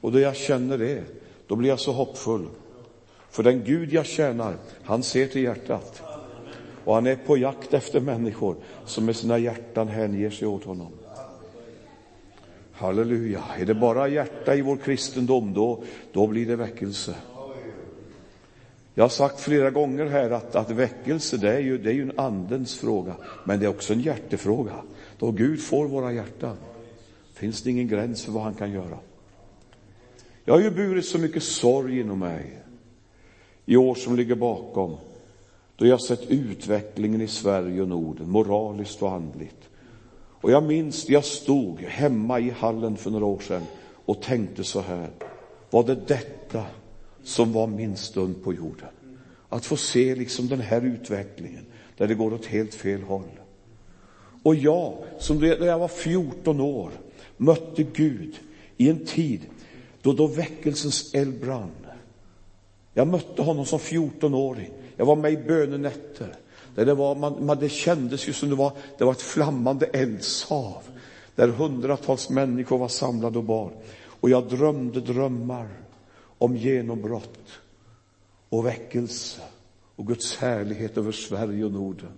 Och 0.00 0.12
då 0.12 0.20
jag 0.20 0.36
känner 0.36 0.78
det, 0.78 1.04
då 1.46 1.56
blir 1.56 1.68
jag 1.68 1.80
så 1.80 1.92
hoppfull. 1.92 2.46
För 3.30 3.42
den 3.42 3.64
Gud 3.64 3.92
jag 3.92 4.06
tjänar, 4.06 4.56
han 4.82 5.02
ser 5.02 5.26
till 5.26 5.42
hjärtat. 5.42 6.02
Och 6.84 6.94
han 6.94 7.06
är 7.06 7.16
på 7.16 7.36
jakt 7.36 7.74
efter 7.74 8.00
människor 8.00 8.56
som 8.84 9.04
med 9.04 9.16
sina 9.16 9.38
hjärtan 9.38 9.88
hänger 9.88 10.30
sig 10.30 10.48
åt 10.48 10.64
honom. 10.64 10.92
Halleluja. 12.72 13.44
Är 13.58 13.66
det 13.66 13.74
bara 13.74 14.08
hjärta 14.08 14.54
i 14.54 14.62
vår 14.62 14.76
kristendom, 14.76 15.52
då, 15.54 15.82
då 16.12 16.26
blir 16.26 16.46
det 16.46 16.56
väckelse. 16.56 17.14
Jag 18.94 19.04
har 19.04 19.08
sagt 19.08 19.40
flera 19.40 19.70
gånger 19.70 20.06
här 20.06 20.30
att, 20.30 20.56
att 20.56 20.70
väckelse, 20.70 21.36
det 21.36 21.52
är, 21.52 21.60
ju, 21.60 21.78
det 21.78 21.90
är 21.90 21.94
ju 21.94 22.02
en 22.02 22.18
andens 22.18 22.78
fråga, 22.78 23.16
men 23.44 23.60
det 23.60 23.66
är 23.66 23.70
också 23.70 23.92
en 23.92 24.00
hjärtefråga. 24.00 24.74
Då 25.18 25.30
Gud 25.30 25.62
får 25.62 25.88
våra 25.88 26.12
hjärtan 26.12 26.56
finns 27.34 27.62
det 27.62 27.70
ingen 27.70 27.88
gräns 27.88 28.24
för 28.24 28.32
vad 28.32 28.42
han 28.42 28.54
kan 28.54 28.72
göra. 28.72 28.98
Jag 30.44 30.54
har 30.54 30.60
ju 30.60 30.70
burit 30.70 31.04
så 31.04 31.18
mycket 31.18 31.42
sorg 31.42 32.00
inom 32.00 32.18
mig 32.18 32.58
i 33.66 33.76
år 33.76 33.94
som 33.94 34.16
ligger 34.16 34.34
bakom, 34.34 34.96
då 35.76 35.86
jag 35.86 36.00
sett 36.00 36.30
utvecklingen 36.30 37.20
i 37.20 37.26
Sverige 37.26 37.82
och 37.82 37.88
Norden, 37.88 38.30
moraliskt 38.30 39.02
och 39.02 39.12
andligt. 39.12 39.68
Och 40.40 40.50
jag 40.50 40.62
minns, 40.62 41.08
jag 41.08 41.24
stod 41.24 41.80
hemma 41.80 42.40
i 42.40 42.50
hallen 42.50 42.96
för 42.96 43.10
några 43.10 43.26
år 43.26 43.38
sedan 43.38 43.62
och 44.04 44.22
tänkte 44.22 44.64
så 44.64 44.80
här, 44.80 45.10
var 45.70 45.84
det 45.84 45.94
detta 45.94 46.64
som 47.24 47.52
var 47.52 47.66
min 47.66 47.96
stund 47.96 48.44
på 48.44 48.54
jorden. 48.54 48.88
Att 49.48 49.66
få 49.66 49.76
se 49.76 50.14
liksom 50.14 50.48
den 50.48 50.60
här 50.60 50.82
utvecklingen 50.82 51.66
där 51.96 52.08
det 52.08 52.14
går 52.14 52.34
åt 52.34 52.46
helt 52.46 52.74
fel 52.74 53.02
håll. 53.02 53.40
Och 54.42 54.54
jag, 54.54 54.94
som 55.18 55.38
när 55.38 55.66
jag 55.66 55.78
var 55.78 55.88
14 55.88 56.60
år, 56.60 56.90
mötte 57.36 57.82
Gud 57.82 58.34
i 58.76 58.90
en 58.90 59.06
tid 59.06 59.40
då, 60.02 60.12
då 60.12 60.26
väckelsens 60.26 61.14
eld 61.14 61.40
brann. 61.40 61.70
Jag 62.94 63.08
mötte 63.08 63.42
honom 63.42 63.66
som 63.66 63.78
14-åring. 63.78 64.70
Jag 64.96 65.06
var 65.06 65.16
med 65.16 65.32
i 65.32 65.36
bönenätter. 65.36 66.34
Där 66.74 66.86
det, 66.86 66.94
var, 66.94 67.14
man, 67.14 67.46
man, 67.46 67.58
det 67.58 67.68
kändes 67.68 68.28
ju 68.28 68.32
som 68.32 68.48
det 68.48 68.54
var, 68.54 68.72
det 68.98 69.04
var 69.04 69.12
ett 69.12 69.22
flammande 69.22 69.86
eldshav. 69.86 70.82
Där 71.34 71.48
hundratals 71.48 72.30
människor 72.30 72.78
var 72.78 72.88
samlade 72.88 73.38
och 73.38 73.44
bar. 73.44 73.72
Och 74.02 74.30
jag 74.30 74.48
drömde 74.48 75.00
drömmar 75.00 75.68
om 76.40 76.56
genombrott 76.56 77.60
och 78.48 78.66
väckelse 78.66 79.40
och 79.96 80.06
Guds 80.06 80.36
härlighet 80.36 80.98
över 80.98 81.12
Sverige 81.12 81.64
och 81.64 81.72
Norden. 81.72 82.12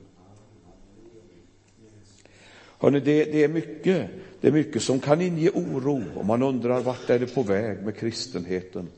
Hörrni, 2.79 3.01
det, 3.01 3.25
det, 3.25 3.45
är 3.45 3.49
mycket, 3.49 4.11
det 4.41 4.49
är 4.49 4.53
mycket 4.53 4.83
som 4.83 5.01
kan 5.01 5.21
inge 5.21 5.51
oro 5.51 6.03
och 6.17 6.27
man 6.27 6.43
undrar 6.43 6.81
vart 6.81 7.11
är 7.11 7.19
det 7.19 7.35
på 7.35 7.43
väg 7.43 7.83
med 7.83 7.97
kristenheten. 7.97 8.89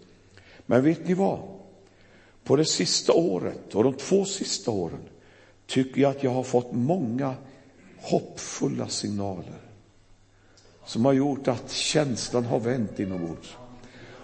Men 0.66 0.84
vet 0.84 1.08
ni 1.08 1.14
vad? 1.14 1.38
På 2.44 2.56
det 2.56 2.64
sista 2.64 3.12
året 3.12 3.74
och 3.74 3.84
de 3.84 3.92
två 3.92 4.24
sista 4.24 4.70
åren 4.70 5.08
tycker 5.66 6.00
jag 6.00 6.10
att 6.10 6.22
jag 6.22 6.30
har 6.30 6.42
fått 6.42 6.72
många 6.72 7.34
hoppfulla 8.00 8.88
signaler 8.88 9.60
som 10.84 11.04
har 11.04 11.12
gjort 11.12 11.48
att 11.48 11.70
känslan 11.70 12.44
har 12.44 12.60
vänt 12.60 13.00
inombords. 13.00 13.56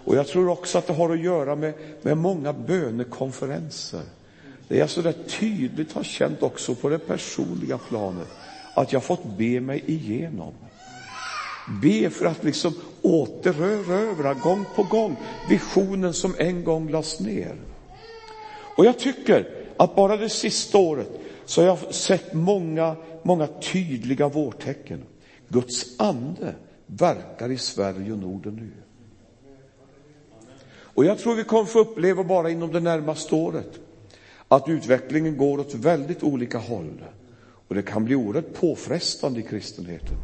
Och 0.03 0.15
jag 0.15 0.27
tror 0.27 0.49
också 0.49 0.77
att 0.77 0.87
det 0.87 0.93
har 0.93 1.09
att 1.09 1.19
göra 1.19 1.55
med, 1.55 1.73
med 2.01 2.17
många 2.17 2.53
bönekonferenser. 2.53 4.01
Det 4.67 4.77
jag 4.77 4.89
så 4.89 5.01
där 5.01 5.15
tydligt 5.39 5.93
har 5.93 6.03
känt 6.03 6.43
också 6.43 6.75
på 6.75 6.89
det 6.89 6.99
personliga 6.99 7.77
planet 7.77 8.27
att 8.73 8.93
jag 8.93 9.03
fått 9.03 9.37
be 9.37 9.61
mig 9.61 9.83
igenom. 9.85 10.53
Be 11.65 12.09
för 12.09 12.25
att 12.25 12.43
liksom 12.43 12.73
återerövra 13.01 14.33
gång 14.33 14.65
på 14.65 14.83
gång 14.83 15.17
visionen 15.47 16.13
som 16.13 16.35
en 16.37 16.63
gång 16.63 16.89
lades 16.89 17.19
ner. 17.19 17.55
Och 18.51 18.85
jag 18.85 18.99
tycker 18.99 19.47
att 19.77 19.95
bara 19.95 20.17
det 20.17 20.29
sista 20.29 20.77
året 20.77 21.09
så 21.45 21.61
har 21.61 21.67
jag 21.67 21.93
sett 21.93 22.33
många, 22.33 22.95
många 23.23 23.47
tydliga 23.47 24.29
vårtecken. 24.29 25.03
Guds 25.47 25.99
ande 25.99 26.55
verkar 26.85 27.51
i 27.51 27.57
Sverige 27.57 28.11
och 28.11 28.19
Norden 28.19 28.55
nu. 28.55 28.71
Och 30.93 31.05
jag 31.05 31.19
tror 31.19 31.35
vi 31.35 31.43
kommer 31.43 31.65
få 31.65 31.79
uppleva 31.79 32.23
bara 32.23 32.49
inom 32.49 32.71
det 32.71 32.79
närmaste 32.79 33.35
året 33.35 33.79
att 34.47 34.69
utvecklingen 34.69 35.37
går 35.37 35.59
åt 35.59 35.73
väldigt 35.73 36.23
olika 36.23 36.57
håll. 36.57 37.03
Och 37.67 37.75
det 37.75 37.81
kan 37.81 38.05
bli 38.05 38.15
oerhört 38.15 38.53
påfrestande 38.53 39.39
i 39.39 39.43
kristenheten. 39.43 40.17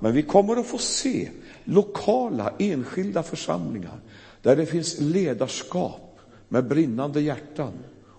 Men 0.00 0.12
vi 0.12 0.22
kommer 0.22 0.56
att 0.56 0.66
få 0.66 0.78
se 0.78 1.28
lokala, 1.64 2.52
enskilda 2.58 3.22
församlingar 3.22 4.00
där 4.42 4.56
det 4.56 4.66
finns 4.66 5.00
ledarskap 5.00 6.18
med 6.48 6.68
brinnande 6.68 7.20
hjärtan 7.20 7.72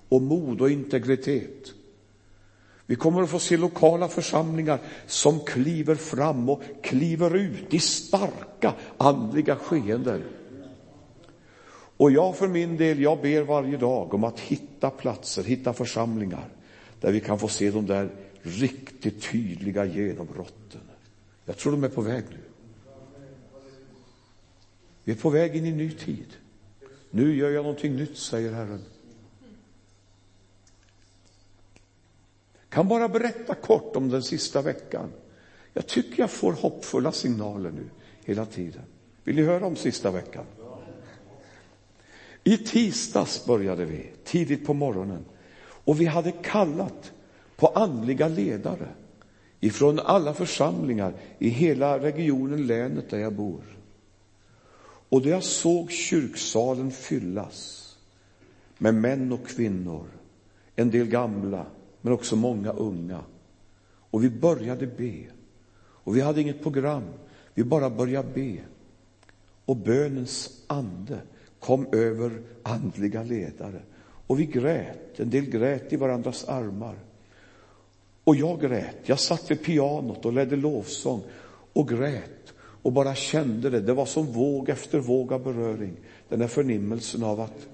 och 0.09 0.21
mod 0.21 0.61
och 0.61 0.69
integritet. 0.69 1.71
Vi 2.85 2.95
kommer 2.95 3.21
att 3.21 3.29
få 3.29 3.39
se 3.39 3.57
lokala 3.57 4.07
församlingar 4.07 4.79
som 5.07 5.39
kliver 5.39 5.95
fram 5.95 6.49
och 6.49 6.61
kliver 6.83 7.35
ut 7.35 7.73
i 7.73 7.79
starka 7.79 8.73
andliga 8.97 9.55
skeenden. 9.55 10.21
Och 12.01 12.11
jag 12.11 12.37
för 12.37 12.47
min 12.47 12.77
del, 12.77 13.01
jag 13.01 13.21
ber 13.21 13.41
varje 13.41 13.77
dag 13.77 14.13
om 14.13 14.23
att 14.23 14.39
hitta 14.39 14.89
platser, 14.89 15.43
hitta 15.43 15.73
församlingar 15.73 16.49
där 16.99 17.11
vi 17.11 17.19
kan 17.19 17.39
få 17.39 17.47
se 17.47 17.71
de 17.71 17.85
där 17.85 18.09
riktigt 18.41 19.31
tydliga 19.31 19.85
genombrotten. 19.85 20.81
Jag 21.45 21.57
tror 21.57 21.71
de 21.71 21.83
är 21.83 21.89
på 21.89 22.01
väg 22.01 22.23
nu. 22.29 22.37
Vi 25.03 25.11
är 25.11 25.15
på 25.15 25.29
väg 25.29 25.55
in 25.55 25.65
i 25.65 25.69
en 25.69 25.77
ny 25.77 25.91
tid. 25.91 26.27
Nu 27.09 27.35
gör 27.35 27.49
jag 27.49 27.63
någonting 27.63 27.95
nytt, 27.95 28.17
säger 28.17 28.53
Herren. 28.53 28.81
Kan 32.69 32.87
bara 32.87 33.09
berätta 33.09 33.55
kort 33.55 33.95
om 33.95 34.09
den 34.09 34.23
sista 34.23 34.61
veckan. 34.61 35.11
Jag 35.73 35.87
tycker 35.87 36.23
jag 36.23 36.31
får 36.31 36.53
hoppfulla 36.53 37.11
signaler 37.11 37.71
nu 37.71 37.89
hela 38.25 38.45
tiden. 38.45 38.83
Vill 39.23 39.35
ni 39.35 39.41
höra 39.41 39.65
om 39.65 39.75
sista 39.75 40.11
veckan? 40.11 40.45
I 42.43 42.57
tisdags 42.57 43.45
började 43.45 43.85
vi, 43.85 44.09
tidigt 44.23 44.65
på 44.65 44.73
morgonen. 44.73 45.25
Och 45.63 46.01
vi 46.01 46.05
hade 46.05 46.31
kallat 46.31 47.11
på 47.55 47.67
andliga 47.67 48.27
ledare 48.27 48.87
ifrån 49.59 49.99
alla 49.99 50.33
församlingar 50.33 51.13
i 51.39 51.49
hela 51.49 51.99
regionen, 51.99 52.67
länet 52.67 53.09
där 53.09 53.17
jag 53.17 53.33
bor. 53.33 53.63
Och 55.09 55.21
då 55.21 55.29
jag 55.29 55.43
såg 55.43 55.91
kyrksalen 55.91 56.91
fyllas 56.91 57.77
med 58.77 58.93
män 58.93 59.31
och 59.31 59.47
kvinnor, 59.47 60.07
en 60.75 60.91
del 60.91 61.07
gamla, 61.07 61.65
men 62.01 62.13
också 62.13 62.35
många 62.35 62.71
unga. 62.71 63.23
Och 64.11 64.23
vi 64.23 64.29
började 64.29 64.87
be. 64.87 65.25
Och 65.77 66.15
vi 66.15 66.21
hade 66.21 66.41
inget 66.41 66.63
program, 66.63 67.03
vi 67.53 67.63
bara 67.63 67.89
började 67.89 68.29
be. 68.33 68.57
Och 69.65 69.77
bönens 69.77 70.63
ande 70.67 71.21
kom 71.61 71.87
över 71.91 72.41
andliga 72.63 73.23
ledare. 73.23 73.81
Och 74.27 74.39
vi 74.39 74.45
grät, 74.45 75.19
en 75.19 75.29
del 75.29 75.45
grät 75.45 75.93
i 75.93 75.95
varandras 75.95 76.45
armar. 76.45 76.95
Och 78.23 78.35
jag 78.35 78.61
grät. 78.61 78.95
Jag 79.03 79.19
satt 79.19 79.51
vid 79.51 79.63
pianot 79.63 80.25
och 80.25 80.33
ledde 80.33 80.55
lovsång 80.55 81.23
och 81.73 81.89
grät 81.89 82.53
och 82.57 82.91
bara 82.91 83.15
kände 83.15 83.69
det. 83.69 83.79
Det 83.79 83.93
var 83.93 84.05
som 84.05 84.25
våg 84.25 84.69
efter 84.69 84.99
våg 84.99 85.33
av 85.33 85.43
beröring. 85.43 85.93
Den 86.29 86.41
här 86.41 86.47
förnimmelsen 86.47 87.23
av 87.23 87.41
att, 87.41 87.67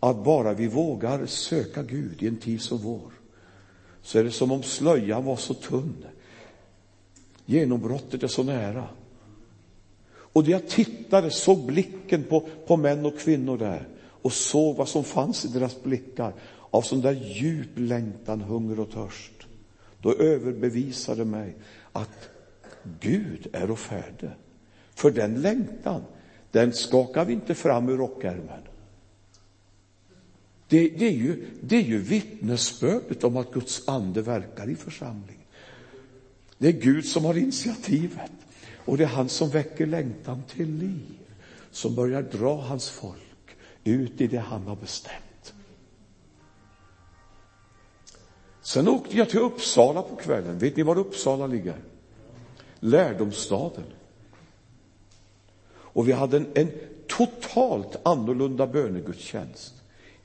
att 0.00 0.24
bara 0.24 0.52
vi 0.52 0.66
vågar 0.66 1.26
söka 1.26 1.82
Gud 1.82 2.22
i 2.22 2.28
en 2.28 2.36
tid 2.36 2.60
som 2.60 2.78
vår, 2.78 3.12
så 4.02 4.18
är 4.18 4.24
det 4.24 4.30
som 4.30 4.52
om 4.52 4.62
slöjan 4.62 5.24
var 5.24 5.36
så 5.36 5.54
tunn. 5.54 6.04
Genombrottet 7.44 8.22
är 8.22 8.28
så 8.28 8.42
nära. 8.42 8.88
Och 10.36 10.44
när 10.44 10.50
jag 10.50 10.68
tittade, 10.68 11.30
såg 11.30 11.66
blicken 11.66 12.24
på, 12.24 12.48
på 12.66 12.76
män 12.76 13.06
och 13.06 13.18
kvinnor 13.18 13.58
där 13.58 13.88
och 13.98 14.32
såg 14.32 14.76
vad 14.76 14.88
som 14.88 15.04
fanns 15.04 15.44
i 15.44 15.48
deras 15.48 15.82
blickar 15.82 16.32
av 16.70 16.82
sån 16.82 17.00
där 17.00 17.12
djup 17.12 17.68
längtan, 17.74 18.40
hunger 18.40 18.80
och 18.80 18.90
törst. 18.90 19.32
Då 20.02 20.14
överbevisade 20.14 21.24
mig 21.24 21.56
att 21.92 22.28
Gud 23.00 23.46
är 23.52 23.70
och 23.70 23.78
färde. 23.78 24.30
För 24.94 25.10
den 25.10 25.42
längtan, 25.42 26.02
den 26.50 26.72
skakar 26.72 27.24
vi 27.24 27.32
inte 27.32 27.54
fram 27.54 27.88
ur 27.88 27.96
rockärmen. 27.96 28.62
Det, 30.68 30.88
det, 30.88 31.06
är 31.06 31.16
ju, 31.16 31.46
det 31.60 31.76
är 31.76 31.84
ju 31.84 31.98
vittnesbördet 31.98 33.24
om 33.24 33.36
att 33.36 33.52
Guds 33.52 33.88
ande 33.88 34.22
verkar 34.22 34.70
i 34.70 34.74
församlingen. 34.74 35.46
Det 36.58 36.68
är 36.68 36.72
Gud 36.72 37.04
som 37.04 37.24
har 37.24 37.38
initiativet 37.38 38.30
och 38.86 38.96
det 38.96 39.04
är 39.04 39.08
han 39.08 39.28
som 39.28 39.50
väcker 39.50 39.86
längtan 39.86 40.42
till 40.48 40.74
liv, 40.74 41.18
som 41.70 41.94
börjar 41.94 42.22
dra 42.22 42.60
hans 42.60 42.90
folk 42.90 43.56
ut 43.84 44.20
i 44.20 44.26
det 44.26 44.38
han 44.38 44.66
har 44.66 44.76
bestämt. 44.76 45.54
Sen 48.62 48.88
åkte 48.88 49.16
jag 49.16 49.30
till 49.30 49.40
Uppsala 49.40 50.02
på 50.02 50.16
kvällen. 50.16 50.58
Vet 50.58 50.76
ni 50.76 50.82
var 50.82 50.98
Uppsala 50.98 51.46
ligger? 51.46 51.76
Lärdomsstaden. 52.80 53.84
Och 55.68 56.08
vi 56.08 56.12
hade 56.12 56.36
en, 56.36 56.46
en 56.54 56.70
totalt 57.08 57.96
annorlunda 58.02 58.66
bönegudstjänst 58.66 59.74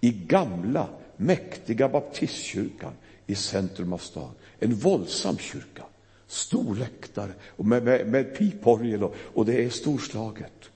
i 0.02 0.12
gamla, 0.12 0.88
mäktiga 1.18 1.90
baptistkyrkan 1.90 2.94
i 3.28 3.36
centrum 3.36 3.94
av 3.94 3.98
stan. 3.98 4.32
En 4.60 4.76
våldsam 4.76 5.38
kyrka, 5.38 5.84
stor 6.32 6.76
läktare 6.76 7.32
och 7.48 7.66
med, 7.66 7.84
med, 7.84 8.08
med 8.08 8.38
piporgel 8.38 9.04
och, 9.04 9.16
och 9.34 9.46
det 9.46 9.66
är 9.66 9.70
storslaget. 9.70 10.70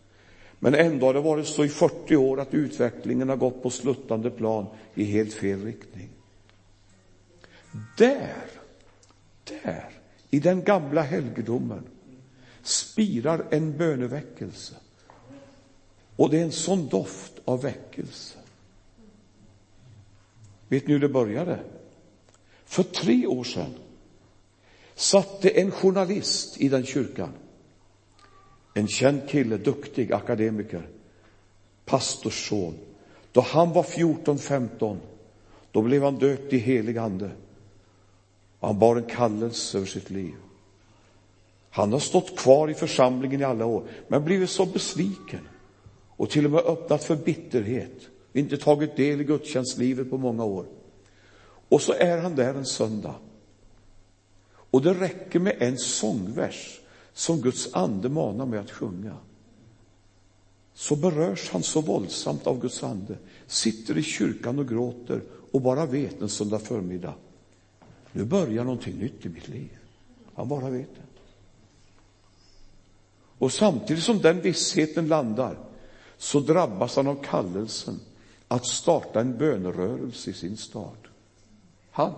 Men 0.59 0.75
ändå 0.75 1.05
har 1.05 1.13
det 1.13 1.21
varit 1.21 1.47
så 1.47 1.65
i 1.65 1.69
40 1.69 2.15
år 2.15 2.39
att 2.39 2.53
utvecklingen 2.53 3.29
har 3.29 3.35
gått 3.35 3.63
på 3.63 3.69
sluttande 3.69 4.29
plan 4.29 4.65
i 4.95 5.03
helt 5.03 5.33
fel 5.33 5.63
riktning. 5.63 6.09
Där, 7.97 8.45
där, 9.43 9.89
i 10.29 10.39
den 10.39 10.63
gamla 10.63 11.01
helgedomen 11.01 11.83
spirar 12.63 13.45
en 13.51 13.77
böneväckelse. 13.77 14.75
Och 16.15 16.29
det 16.29 16.39
är 16.39 16.43
en 16.43 16.51
sån 16.51 16.87
doft 16.87 17.33
av 17.45 17.61
väckelse. 17.61 18.37
Vet 20.67 20.87
ni 20.87 20.93
hur 20.93 20.99
det 20.99 21.09
började? 21.09 21.59
För 22.65 22.83
tre 22.83 23.27
år 23.27 23.43
sedan 23.43 23.73
satte 24.95 25.49
en 25.49 25.71
journalist 25.71 26.61
i 26.61 26.69
den 26.69 26.85
kyrkan, 26.85 27.31
en 28.73 28.87
känd 28.87 29.29
kille, 29.29 29.57
duktig 29.57 30.13
akademiker, 30.13 30.87
pastorsson, 31.85 32.77
Då 33.35 33.41
han 33.41 33.73
var 33.73 33.83
14-15, 33.83 34.97
då 35.71 35.81
blev 35.81 36.03
han 36.03 36.15
döpt 36.15 36.53
i 36.53 36.57
helig 36.57 36.97
ande. 36.97 37.31
Han 38.59 38.79
bar 38.79 38.95
en 38.95 39.03
kallelse 39.03 39.77
över 39.77 39.87
sitt 39.87 40.09
liv. 40.09 40.33
Han 41.69 41.93
har 41.93 41.99
stått 41.99 42.37
kvar 42.37 42.69
i 42.69 42.73
församlingen 42.73 43.41
i 43.41 43.43
alla 43.43 43.65
år, 43.65 43.83
men 44.07 44.25
blivit 44.25 44.49
så 44.49 44.65
besviken 44.65 45.47
och 46.09 46.29
till 46.29 46.45
och 46.45 46.51
med 46.51 46.59
öppnat 46.59 47.03
för 47.03 47.15
bitterhet, 47.15 48.07
inte 48.33 48.57
tagit 48.57 48.95
del 48.95 49.21
i 49.21 49.23
gudstjänstlivet 49.23 50.09
på 50.09 50.17
många 50.17 50.43
år. 50.43 50.65
Och 51.69 51.81
så 51.81 51.93
är 51.93 52.17
han 52.17 52.35
där 52.35 52.53
en 52.53 52.65
söndag. 52.65 53.15
Och 54.75 54.81
det 54.81 54.93
räcker 54.93 55.39
med 55.39 55.55
en 55.59 55.77
sångvers 55.77 56.79
som 57.13 57.41
Guds 57.41 57.73
ande 57.73 58.09
manar 58.09 58.45
mig 58.45 58.59
att 58.59 58.71
sjunga. 58.71 59.17
Så 60.73 60.95
berörs 60.95 61.49
han 61.49 61.63
så 61.63 61.81
våldsamt 61.81 62.47
av 62.47 62.61
Guds 62.61 62.83
ande, 62.83 63.17
sitter 63.47 63.97
i 63.97 64.03
kyrkan 64.03 64.59
och 64.59 64.69
gråter 64.69 65.21
och 65.51 65.61
bara 65.61 65.85
vet 65.85 66.21
en 66.21 66.29
söndag 66.29 66.59
förmiddag. 66.59 67.13
Nu 68.11 68.25
börjar 68.25 68.63
någonting 68.63 68.99
nytt 68.99 69.25
i 69.25 69.29
mitt 69.29 69.47
liv. 69.47 69.77
Han 70.33 70.47
bara 70.47 70.69
vet 70.69 70.95
det. 70.95 71.21
Och 73.37 73.51
samtidigt 73.51 74.03
som 74.03 74.19
den 74.19 74.41
vissheten 74.41 75.07
landar 75.07 75.57
så 76.17 76.39
drabbas 76.39 76.95
han 76.95 77.07
av 77.07 77.23
kallelsen 77.23 77.99
att 78.47 78.65
starta 78.65 79.21
en 79.21 79.37
bönerörelse 79.37 80.29
i 80.29 80.33
sin 80.33 80.57
stad. 80.57 80.97
Han. 81.91 82.13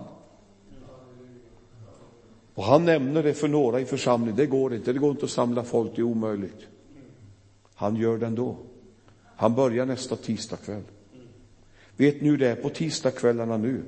Och 2.58 2.64
han 2.64 2.84
nämner 2.84 3.22
det 3.22 3.34
för 3.34 3.48
några 3.48 3.80
i 3.80 3.84
församlingen. 3.84 4.36
Det 4.36 4.46
går 4.46 4.74
inte, 4.74 4.92
det 4.92 4.98
går 4.98 5.10
inte 5.10 5.24
att 5.24 5.30
samla 5.30 5.64
folk, 5.64 5.92
det 5.94 6.00
är 6.00 6.04
omöjligt. 6.04 6.66
Han 7.74 7.96
gör 7.96 8.18
det 8.18 8.26
ändå. 8.26 8.56
Han 9.36 9.54
börjar 9.54 9.86
nästa 9.86 10.16
tisdagkväll. 10.16 10.82
Vet 11.96 12.20
ni 12.20 12.28
hur 12.28 12.38
det 12.38 12.48
är 12.48 12.54
på 12.54 12.68
tisdagskvällarna 12.68 13.56
nu? 13.56 13.82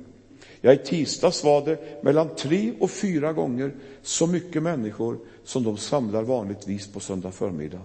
Ja, 0.61 0.73
i 0.73 0.77
tisdags 0.77 1.43
var 1.43 1.65
det 1.65 2.03
mellan 2.03 2.35
tre 2.35 2.73
och 2.79 2.91
fyra 2.91 3.33
gånger 3.33 3.71
så 4.01 4.27
mycket 4.27 4.63
människor 4.63 5.17
som 5.43 5.63
de 5.63 5.77
samlar 5.77 6.23
vanligtvis 6.23 6.87
på 6.87 6.99
söndag 6.99 7.31
förmiddag. 7.31 7.81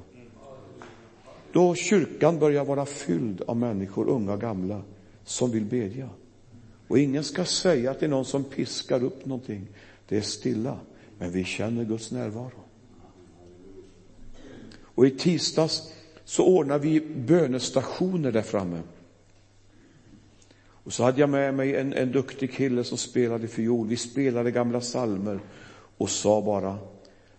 Då 1.53 1.75
kyrkan 1.75 2.39
börjar 2.39 2.65
vara 2.65 2.87
fylld 2.87 3.43
av 3.47 3.57
människor, 3.57 4.09
unga 4.09 4.33
och 4.33 4.41
gamla, 4.41 4.83
som 5.25 5.51
vill 5.51 5.65
bedja. 5.65 6.09
Och 6.89 6.99
ingen 6.99 7.25
ska 7.25 7.45
säga 7.45 7.91
att 7.91 8.01
det 8.01 8.07
är 8.07 8.11
någon 8.11 8.25
som 8.25 8.45
piskar 8.45 9.05
upp 9.05 9.27
någonting. 9.27 9.69
Det 10.09 10.17
är 10.17 10.21
stilla, 10.21 10.79
men 11.19 11.31
vi 11.31 11.45
känner 11.45 11.85
Guds 11.85 12.11
närvaro. 12.11 12.61
Och 14.81 15.07
i 15.07 15.11
tisdags 15.11 15.93
så 16.25 16.47
ordnade 16.47 16.81
vi 16.81 17.01
bönestationer 17.01 18.33
där 18.33 18.43
framme. 18.43 18.81
Och 20.59 20.93
så 20.93 21.05
hade 21.05 21.21
jag 21.21 21.31
med 21.31 21.55
mig 21.55 21.77
en, 21.77 21.93
en 21.93 22.13
duktig 22.13 22.53
kille 22.53 22.85
som 22.85 22.99
spelade 22.99 23.49
fiol. 23.49 23.89
Vi 23.89 23.97
spelade 23.97 24.51
gamla 24.51 24.81
salmer 24.81 25.41
och 25.97 26.11
sa 26.11 26.43
bara, 26.43 26.79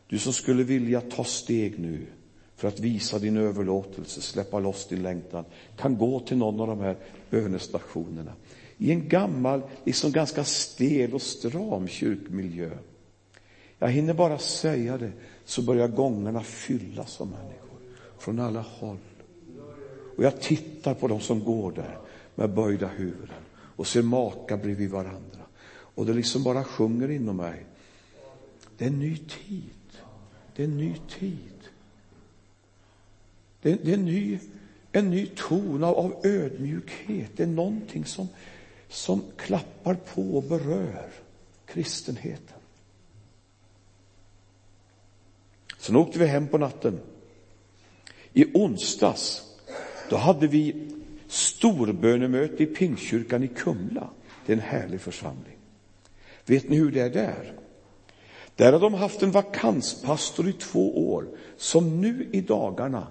du 0.07 0.19
som 0.19 0.33
skulle 0.33 0.63
vilja 0.63 1.01
ta 1.01 1.23
steg 1.23 1.79
nu 1.79 2.05
för 2.55 2.67
att 2.67 2.79
visa 2.79 3.19
din 3.19 3.37
överlåtelse, 3.37 4.21
släppa 4.21 4.59
loss 4.59 4.87
din 4.87 5.03
längtan, 5.03 5.45
kan 5.77 5.97
gå 5.97 6.19
till 6.19 6.37
någon 6.37 6.61
av 6.61 6.67
de 6.67 6.79
här 6.79 6.95
bönestationerna. 7.29 8.33
I 8.77 8.91
en 8.91 9.09
gammal, 9.09 9.61
liksom 9.83 10.11
ganska 10.11 10.43
stel 10.43 11.13
och 11.13 11.21
stram 11.21 11.87
kyrkmiljö. 11.87 12.69
Jag 13.79 13.89
hinner 13.89 14.13
bara 14.13 14.37
säga 14.37 14.97
det, 14.97 15.11
så 15.45 15.61
börjar 15.61 15.87
gångarna 15.87 16.43
fyllas 16.43 17.21
av 17.21 17.27
människor 17.27 17.79
från 18.19 18.39
alla 18.39 18.61
håll. 18.61 18.97
Och 20.17 20.23
jag 20.23 20.41
tittar 20.41 20.93
på 20.93 21.07
dem 21.07 21.19
som 21.19 21.43
går 21.43 21.71
där 21.71 21.97
med 22.35 22.49
böjda 22.49 22.87
huvuden 22.87 23.35
och 23.51 23.87
ser 23.87 24.01
makar 24.01 24.57
bredvid 24.57 24.89
varandra. 24.89 25.41
Och 25.69 26.05
det 26.05 26.13
liksom 26.13 26.43
bara 26.43 26.63
sjunger 26.63 27.11
inom 27.11 27.37
mig. 27.37 27.65
Det 28.77 28.85
är 28.85 28.89
en 28.89 28.99
ny 28.99 29.17
tid. 29.17 30.01
Det 30.55 30.63
är 30.63 30.67
en 30.67 30.77
ny 30.77 30.95
tid. 31.19 31.57
Det 33.61 33.71
är, 33.71 33.77
det 33.83 33.91
är 33.91 33.93
en, 33.93 34.05
ny, 34.05 34.39
en 34.91 35.09
ny 35.09 35.25
ton 35.25 35.83
av, 35.83 35.95
av 35.95 36.15
ödmjukhet. 36.23 37.31
Det 37.35 37.43
är 37.43 37.47
någonting 37.47 38.05
som, 38.05 38.27
som 38.89 39.23
klappar 39.37 39.93
på 39.93 40.21
och 40.21 40.43
berör 40.43 41.09
kristenheten. 41.65 42.57
Sen 45.77 45.95
åkte 45.95 46.19
vi 46.19 46.25
hem 46.25 46.47
på 46.47 46.57
natten. 46.57 46.99
I 48.33 48.45
onsdags, 48.53 49.41
då 50.09 50.15
hade 50.15 50.47
vi 50.47 50.89
storbönemöte 51.27 52.63
i 52.63 52.65
Pingstkyrkan 52.65 53.43
i 53.43 53.47
Kumla. 53.47 54.09
Det 54.45 54.53
är 54.53 54.57
en 54.57 54.63
härlig 54.63 55.01
församling. 55.01 55.57
Vet 56.45 56.69
ni 56.69 56.75
hur 56.75 56.91
det 56.91 57.01
är 57.01 57.09
där? 57.09 57.53
Där 58.55 58.73
har 58.73 58.79
de 58.79 58.93
haft 58.93 59.23
en 59.23 59.31
vakanspastor 59.31 60.49
i 60.49 60.53
två 60.53 61.11
år 61.11 61.27
som 61.57 62.01
nu 62.01 62.29
i 62.31 62.41
dagarna 62.41 63.07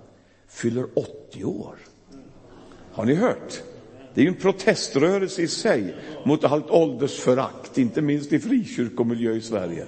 fyller 0.49 0.87
80 0.95 1.45
år. 1.45 1.77
Har 2.93 3.05
ni 3.05 3.15
hört? 3.15 3.63
Det 4.17 4.23
är 4.23 4.25
ju 4.25 4.29
en 4.29 4.35
proteströrelse 4.35 5.43
i 5.43 5.49
sig 5.49 5.95
mot 6.25 6.45
allt 6.45 6.71
åldersförakt, 6.71 7.79
inte 7.79 8.03
minst 8.03 8.33
i 8.33 8.39
frikyrkomiljö 8.39 9.33
i 9.33 9.41
Sverige. 9.41 9.87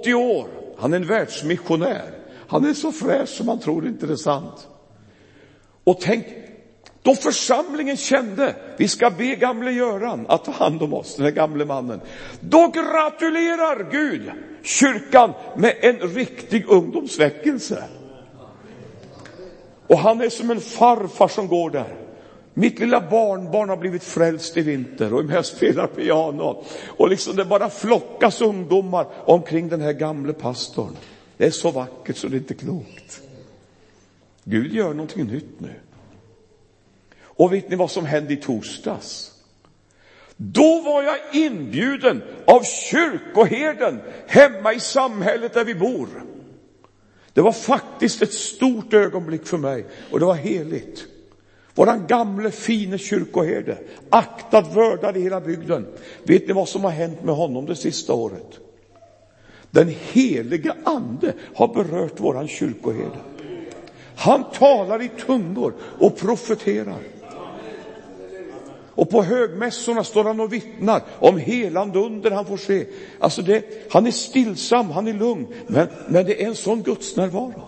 80 0.00 0.14
år! 0.14 0.48
Han 0.78 0.92
är 0.92 0.96
en 0.96 1.06
världsmissionär. 1.06 2.10
Han 2.48 2.64
är 2.64 2.74
så 2.74 2.92
fräsch 2.92 3.28
som 3.28 3.46
man 3.46 3.58
tror 3.58 3.86
inte 3.86 4.06
det 4.06 4.12
är 4.12 4.16
sant. 4.16 4.68
Och 5.84 6.00
tänk, 6.00 6.26
då 7.02 7.14
församlingen 7.14 7.96
kände, 7.96 8.56
vi 8.76 8.88
ska 8.88 9.10
be 9.10 9.34
gamle 9.34 9.72
Göran 9.72 10.26
att 10.28 10.44
ta 10.44 10.52
hand 10.52 10.82
om 10.82 10.94
oss, 10.94 11.16
den 11.16 11.24
här 11.24 11.32
gamle 11.32 11.64
mannen. 11.64 12.00
Då 12.40 12.68
gratulerar 12.68 13.90
Gud 13.90 14.30
kyrkan 14.62 15.32
med 15.56 15.74
en 15.80 15.98
riktig 15.98 16.68
ungdomsväckelse. 16.68 17.84
Och 19.86 19.98
han 19.98 20.20
är 20.20 20.28
som 20.28 20.50
en 20.50 20.60
farfar 20.60 21.28
som 21.28 21.48
går 21.48 21.70
där. 21.70 21.96
Mitt 22.54 22.78
lilla 22.78 23.00
barnbarn 23.00 23.68
har 23.68 23.76
blivit 23.76 24.04
frälst 24.04 24.56
i 24.56 24.60
vinter 24.60 25.14
och 25.14 25.20
är 25.20 25.24
med 25.24 25.38
och 25.38 25.46
spelar 25.46 25.86
piano. 25.86 26.64
Och 26.86 27.08
liksom 27.08 27.36
det 27.36 27.44
bara 27.44 27.70
flockas 27.70 28.40
ungdomar 28.40 29.06
omkring 29.24 29.68
den 29.68 29.80
här 29.80 29.92
gamle 29.92 30.32
pastorn. 30.32 30.96
Det 31.36 31.46
är 31.46 31.50
så 31.50 31.70
vackert 31.70 32.16
så 32.16 32.28
det 32.28 32.36
är 32.36 32.38
inte 32.38 32.54
klokt. 32.54 33.20
Gud 34.44 34.72
gör 34.72 34.88
någonting 34.88 35.24
nytt 35.24 35.60
nu. 35.60 35.74
Och 37.22 37.52
vet 37.52 37.68
ni 37.68 37.76
vad 37.76 37.90
som 37.90 38.06
hände 38.06 38.32
i 38.32 38.36
torsdags? 38.36 39.32
Då 40.36 40.80
var 40.80 41.02
jag 41.02 41.16
inbjuden 41.32 42.22
av 42.46 42.62
kyrkoherden 42.62 44.00
hemma 44.26 44.72
i 44.72 44.80
samhället 44.80 45.54
där 45.54 45.64
vi 45.64 45.74
bor. 45.74 46.08
Det 47.34 47.40
var 47.40 47.52
faktiskt 47.52 48.22
ett 48.22 48.32
stort 48.32 48.94
ögonblick 48.94 49.46
för 49.46 49.58
mig 49.58 49.86
och 50.10 50.20
det 50.20 50.26
var 50.26 50.34
heligt. 50.34 51.06
Våran 51.74 52.06
gamle 52.06 52.50
fine 52.50 52.98
kyrkoherde, 52.98 53.78
aktad, 54.10 54.60
vördad 54.60 55.16
i 55.16 55.20
hela 55.20 55.40
bygden. 55.40 55.86
Vet 56.22 56.46
ni 56.46 56.52
vad 56.52 56.68
som 56.68 56.84
har 56.84 56.90
hänt 56.90 57.24
med 57.24 57.34
honom 57.34 57.66
det 57.66 57.76
sista 57.76 58.12
året? 58.12 58.58
Den 59.70 59.94
helige 60.12 60.74
ande 60.84 61.32
har 61.54 61.68
berört 61.68 62.20
våran 62.20 62.48
kyrkoherde. 62.48 63.18
Han 64.16 64.44
talar 64.52 65.02
i 65.02 65.10
tungor 65.26 65.74
och 65.98 66.16
profeterar. 66.16 66.98
Och 68.96 69.10
på 69.10 69.22
högmässorna 69.22 70.04
står 70.04 70.24
han 70.24 70.40
och 70.40 70.52
vittnar 70.52 71.02
om 71.18 71.38
helande 71.38 71.98
under 71.98 72.30
han 72.30 72.46
får 72.46 72.56
se. 72.56 72.86
Alltså 73.18 73.42
det, 73.42 73.64
han 73.90 74.06
är 74.06 74.10
stillsam, 74.10 74.90
han 74.90 75.08
är 75.08 75.12
lugn, 75.14 75.46
men, 75.66 75.88
men 76.08 76.26
det 76.26 76.42
är 76.42 76.46
en 76.46 76.54
sån 76.54 76.82
gudsnärvaro. 76.82 77.62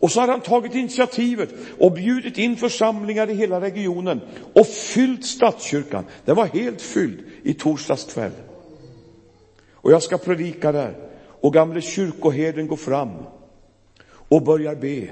Och 0.00 0.10
så 0.10 0.20
har 0.20 0.28
han 0.28 0.40
tagit 0.40 0.74
initiativet 0.74 1.54
och 1.78 1.92
bjudit 1.92 2.38
in 2.38 2.56
församlingar 2.56 3.30
i 3.30 3.34
hela 3.34 3.60
regionen 3.60 4.20
och 4.52 4.66
fyllt 4.66 5.24
stadskyrkan. 5.24 6.04
Den 6.24 6.36
var 6.36 6.46
helt 6.46 6.82
fylld 6.82 7.18
i 7.42 7.54
torsdags 7.54 8.04
kväll. 8.04 8.32
Och 9.72 9.92
jag 9.92 10.02
ska 10.02 10.18
predika 10.18 10.72
där. 10.72 10.96
Och 11.40 11.54
gamle 11.54 11.80
kyrkoherden 11.80 12.66
går 12.66 12.76
fram 12.76 13.10
och 14.10 14.42
börjar 14.42 14.74
be 14.74 15.08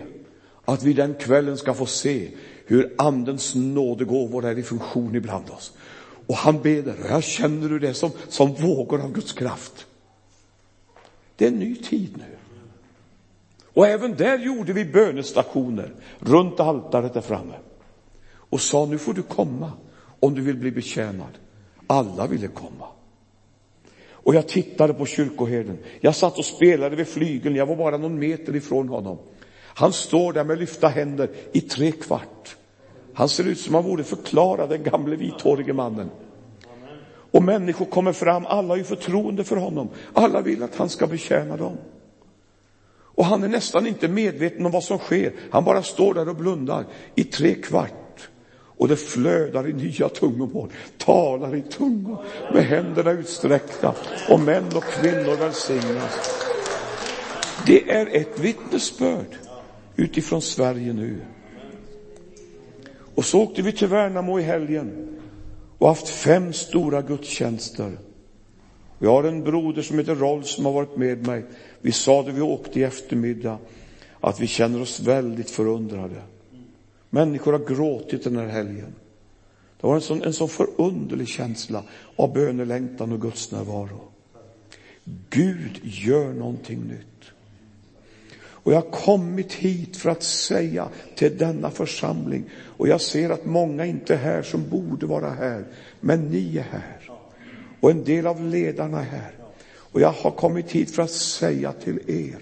att 0.64 0.82
vi 0.82 0.92
den 0.92 1.14
kvällen 1.14 1.56
ska 1.56 1.74
få 1.74 1.86
se 1.86 2.28
hur 2.66 2.94
andens 2.98 3.54
nådegåvor 3.54 4.44
är 4.44 4.58
i 4.58 4.62
funktion 4.62 5.14
ibland 5.14 5.50
oss. 5.50 5.72
Och 6.26 6.36
han 6.36 6.62
ber 6.62 6.88
och 6.88 7.10
jag 7.10 7.24
känner 7.24 7.68
hur 7.68 7.80
det 7.80 7.88
är 7.88 7.92
som, 7.92 8.10
som 8.28 8.54
vågor 8.54 9.00
av 9.00 9.12
Guds 9.12 9.32
kraft. 9.32 9.86
Det 11.36 11.44
är 11.44 11.48
en 11.48 11.58
ny 11.58 11.76
tid 11.76 12.14
nu. 12.16 12.36
Och 13.64 13.86
även 13.86 14.16
där 14.16 14.38
gjorde 14.38 14.72
vi 14.72 14.84
bönestationer 14.84 15.94
runt 16.18 16.60
altaret 16.60 17.14
där 17.14 17.20
framme. 17.20 17.54
Och 18.26 18.60
sa, 18.60 18.86
nu 18.86 18.98
får 18.98 19.12
du 19.14 19.22
komma 19.22 19.72
om 20.20 20.34
du 20.34 20.42
vill 20.42 20.56
bli 20.56 20.70
betjänad. 20.70 21.38
Alla 21.86 22.26
ville 22.26 22.48
komma. 22.48 22.86
Och 24.10 24.34
jag 24.34 24.48
tittade 24.48 24.94
på 24.94 25.06
kyrkoherden. 25.06 25.78
Jag 26.00 26.16
satt 26.16 26.38
och 26.38 26.44
spelade 26.44 26.96
vid 26.96 27.08
flygeln, 27.08 27.56
jag 27.56 27.66
var 27.66 27.76
bara 27.76 27.96
någon 27.96 28.18
meter 28.18 28.56
ifrån 28.56 28.88
honom. 28.88 29.18
Han 29.78 29.92
står 29.92 30.32
där 30.32 30.44
med 30.44 30.58
lyfta 30.58 30.88
händer 30.88 31.30
i 31.52 31.60
tre 31.60 31.92
kvart. 31.92 32.56
Han 33.14 33.28
ser 33.28 33.44
ut 33.44 33.60
som 33.60 33.74
han 33.74 33.84
borde 33.84 34.04
förklara 34.04 34.66
den 34.66 34.82
gamle 34.82 35.16
vithårige 35.16 35.72
mannen. 35.72 36.10
Och 37.30 37.42
människor 37.42 37.84
kommer 37.84 38.12
fram, 38.12 38.46
alla 38.46 38.68
har 38.68 38.76
ju 38.76 38.84
förtroende 38.84 39.44
för 39.44 39.56
honom. 39.56 39.88
Alla 40.12 40.40
vill 40.40 40.62
att 40.62 40.76
han 40.76 40.88
ska 40.88 41.06
betjäna 41.06 41.56
dem. 41.56 41.76
Och 42.98 43.24
han 43.24 43.42
är 43.42 43.48
nästan 43.48 43.86
inte 43.86 44.08
medveten 44.08 44.66
om 44.66 44.72
vad 44.72 44.84
som 44.84 44.98
sker. 44.98 45.32
Han 45.50 45.64
bara 45.64 45.82
står 45.82 46.14
där 46.14 46.28
och 46.28 46.36
blundar 46.36 46.84
i 47.14 47.24
tre 47.24 47.54
kvart. 47.54 48.28
Och 48.78 48.88
det 48.88 48.96
flödar 48.96 49.68
i 49.68 49.72
nya 49.72 50.08
tungomål, 50.08 50.70
talar 50.98 51.56
i 51.56 51.62
tungor 51.62 52.24
med 52.52 52.64
händerna 52.64 53.10
utsträckta 53.10 53.94
och 54.30 54.40
män 54.40 54.76
och 54.76 54.84
kvinnor 54.84 55.36
välsignas. 55.36 56.42
Det 57.66 57.90
är 57.90 58.16
ett 58.16 58.38
vittnesbörd 58.38 59.45
utifrån 59.96 60.42
Sverige 60.42 60.92
nu. 60.92 61.20
Och 63.14 63.24
så 63.24 63.40
åkte 63.40 63.62
vi 63.62 63.72
till 63.72 63.88
Värnamo 63.88 64.40
i 64.40 64.42
helgen 64.42 65.18
och 65.78 65.88
haft 65.88 66.08
fem 66.08 66.52
stora 66.52 67.02
gudstjänster. 67.02 67.98
Jag 68.98 69.10
har 69.10 69.24
en 69.24 69.44
broder 69.44 69.82
som 69.82 69.98
heter 69.98 70.14
Rolf 70.14 70.46
som 70.46 70.64
har 70.64 70.72
varit 70.72 70.96
med 70.96 71.26
mig. 71.26 71.44
Vi 71.80 71.92
sa 71.92 72.22
det 72.22 72.32
vi 72.32 72.40
åkte 72.40 72.80
i 72.80 72.82
eftermiddag, 72.82 73.58
att 74.20 74.40
vi 74.40 74.46
känner 74.46 74.80
oss 74.80 75.00
väldigt 75.00 75.50
förundrade. 75.50 76.22
Människor 77.10 77.52
har 77.52 77.74
gråtit 77.74 78.24
den 78.24 78.36
här 78.36 78.46
helgen. 78.46 78.94
Det 79.80 79.86
var 79.86 79.94
en 79.94 80.00
sån, 80.00 80.22
en 80.22 80.32
sån 80.32 80.48
förunderlig 80.48 81.28
känsla 81.28 81.82
av 82.16 82.32
bönelängtan 82.32 83.12
och 83.12 83.20
Guds 83.20 83.52
närvaro. 83.52 84.00
Gud 85.30 85.80
gör 85.82 86.32
någonting 86.32 86.80
nytt. 86.80 87.15
Och 88.66 88.72
jag 88.72 88.80
har 88.80 88.90
kommit 88.90 89.52
hit 89.52 89.96
för 89.96 90.10
att 90.10 90.22
säga 90.22 90.88
till 91.14 91.38
denna 91.38 91.70
församling, 91.70 92.50
och 92.76 92.88
jag 92.88 93.00
ser 93.00 93.30
att 93.30 93.44
många 93.44 93.86
inte 93.86 94.14
är 94.14 94.18
här 94.18 94.42
som 94.42 94.68
borde 94.68 95.06
vara 95.06 95.30
här, 95.30 95.64
men 96.00 96.20
ni 96.20 96.58
är 96.58 96.62
här. 96.62 97.10
Och 97.80 97.90
en 97.90 98.04
del 98.04 98.26
av 98.26 98.42
ledarna 98.46 99.00
är 99.00 99.04
här. 99.04 99.34
Och 99.68 100.00
jag 100.00 100.12
har 100.12 100.30
kommit 100.30 100.72
hit 100.72 100.94
för 100.94 101.02
att 101.02 101.10
säga 101.10 101.72
till 101.72 102.10
er, 102.10 102.38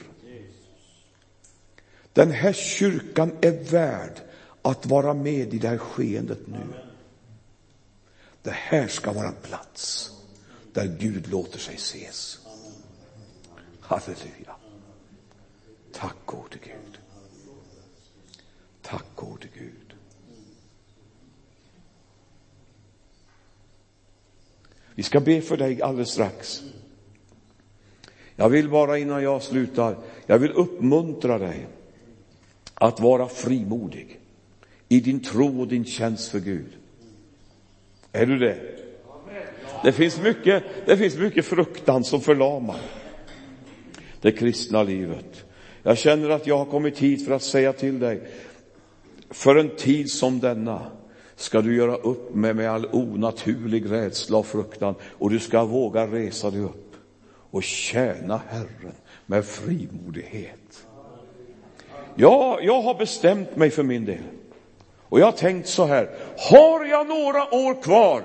den 2.13 2.31
här 2.31 2.53
kyrkan 2.53 3.33
är 3.41 3.71
värd 3.71 4.21
att 4.63 4.87
vara 4.87 5.15
med 5.15 5.55
i 5.55 5.59
det 5.59 5.69
här 5.69 5.79
skeendet 5.79 6.47
nu. 6.47 6.67
Det 8.43 8.55
här 8.55 8.89
ska 8.89 9.13
vara 9.13 9.29
en 9.29 9.43
plats 9.43 10.11
där 10.73 10.97
Gud 10.99 11.29
låter 11.29 11.59
sig 11.59 11.75
ses. 11.75 12.39
Halleluja. 13.81 14.64
Tack 15.95 16.17
gode 16.27 16.59
Gud. 16.63 16.99
Tack 18.83 19.05
gode 19.15 19.47
Gud. 19.59 19.95
Vi 24.95 25.03
ska 25.03 25.21
be 25.21 25.41
för 25.41 25.57
dig 25.57 25.83
alldeles 25.83 26.11
strax. 26.11 26.63
Jag 28.37 28.49
vill 28.49 28.69
bara 28.69 28.99
innan 28.99 29.23
jag 29.23 29.43
slutar, 29.43 29.97
jag 30.27 30.39
vill 30.39 30.53
uppmuntra 30.53 31.39
dig 31.39 31.67
att 32.75 33.01
vara 33.01 33.29
frimodig 33.29 34.21
i 34.89 35.01
din 35.01 35.21
tro 35.21 35.61
och 35.61 35.69
din 35.69 35.85
tjänst 35.85 36.29
för 36.31 36.41
Gud. 36.41 36.73
Är 38.13 38.27
du 38.27 38.39
det? 38.39 38.79
Det 39.83 39.93
finns 39.93 40.21
mycket, 40.21 40.65
det 40.87 40.97
finns 40.97 41.17
mycket 41.17 41.45
fruktan 41.45 42.05
som 42.05 42.21
förlamar 42.21 42.81
det 44.21 44.33
kristna 44.33 44.83
livet. 44.83 45.44
Jag 45.87 45.99
känner 45.99 46.31
att 46.31 46.47
jag 46.47 46.59
har 46.59 46.65
kommit 46.65 46.99
hit 46.99 47.27
för 47.27 47.35
att 47.35 47.43
säga 47.43 47.73
till 47.73 47.99
dig, 47.99 48.21
för 49.31 49.57
en 49.57 49.77
tid 49.77 50.11
som 50.11 50.41
denna 50.41 50.81
ska 51.37 51.61
du 51.61 51.77
göra 51.77 51.97
upp 51.97 52.35
med, 52.35 52.57
med 52.57 52.71
all 52.71 52.87
onaturlig 52.93 53.91
rädsla 53.91 54.39
och 54.39 54.47
fruktan 54.47 54.95
och 55.03 55.31
du 55.31 55.39
ska 55.39 55.65
våga 55.65 56.07
resa 56.07 56.51
dig 56.51 56.61
upp 56.61 56.93
och 57.51 57.63
tjäna 57.63 58.41
Herren 58.49 58.95
med 59.27 59.45
frimodighet. 59.45 60.87
Ja, 62.15 62.59
jag 62.63 62.83
har 62.83 62.95
bestämt 62.95 63.57
mig 63.57 63.71
för 63.71 63.83
min 63.83 64.05
del. 64.05 64.23
Och 65.09 65.21
jag 65.21 65.25
har 65.25 65.33
tänkt 65.33 65.69
så 65.69 65.85
här, 65.85 66.11
har 66.51 66.85
jag 66.85 67.07
några 67.07 67.55
år 67.55 67.83
kvar, 67.83 68.23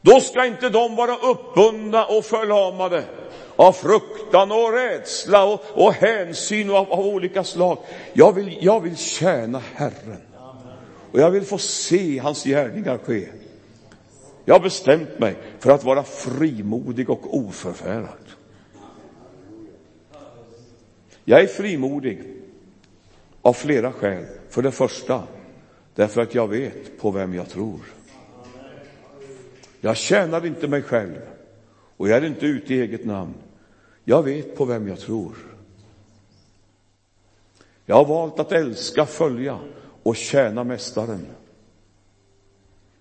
då 0.00 0.20
ska 0.20 0.46
inte 0.46 0.68
de 0.68 0.96
vara 0.96 1.16
uppbundna 1.16 2.04
och 2.06 2.24
förlamade 2.24 3.04
av 3.56 3.72
fruktan 3.72 4.52
och 4.52 4.72
rädsla 4.72 5.44
och, 5.44 5.60
och 5.74 5.92
hänsyn 5.92 6.70
av, 6.70 6.92
av, 6.92 7.06
olika 7.06 7.44
slag. 7.44 7.78
Jag 8.12 8.32
vill, 8.32 8.58
jag 8.60 8.80
vill 8.80 8.96
tjäna 8.96 9.62
Herren 9.74 10.22
och 11.12 11.20
jag 11.20 11.30
vill 11.30 11.44
få 11.44 11.58
se 11.58 12.18
hans 12.18 12.44
gärningar 12.44 12.98
ske. 12.98 13.28
Jag 14.44 14.54
har 14.54 14.60
bestämt 14.60 15.18
mig 15.18 15.36
för 15.58 15.70
att 15.70 15.84
vara 15.84 16.02
frimodig 16.02 17.10
och 17.10 17.36
oförfärad. 17.36 18.08
Jag 21.24 21.40
är 21.40 21.46
frimodig 21.46 22.22
av 23.42 23.52
flera 23.52 23.92
skäl. 23.92 24.24
För 24.48 24.62
det 24.62 24.70
första, 24.70 25.22
därför 25.94 26.22
att 26.22 26.34
jag 26.34 26.48
vet 26.48 26.98
på 27.00 27.10
vem 27.10 27.34
jag 27.34 27.48
tror. 27.48 27.80
Jag 29.80 29.96
tjänar 29.96 30.46
inte 30.46 30.68
mig 30.68 30.82
själv 30.82 31.20
och 31.96 32.08
jag 32.08 32.16
är 32.16 32.26
inte 32.26 32.46
ute 32.46 32.74
i 32.74 32.80
eget 32.80 33.04
namn. 33.04 33.34
Jag 34.04 34.22
vet 34.22 34.56
på 34.56 34.64
vem 34.64 34.88
jag 34.88 35.00
tror. 35.00 35.36
Jag 37.86 37.96
har 37.96 38.04
valt 38.04 38.40
att 38.40 38.52
älska, 38.52 39.06
följa 39.06 39.58
och 40.02 40.16
tjäna 40.16 40.64
Mästaren. 40.64 41.26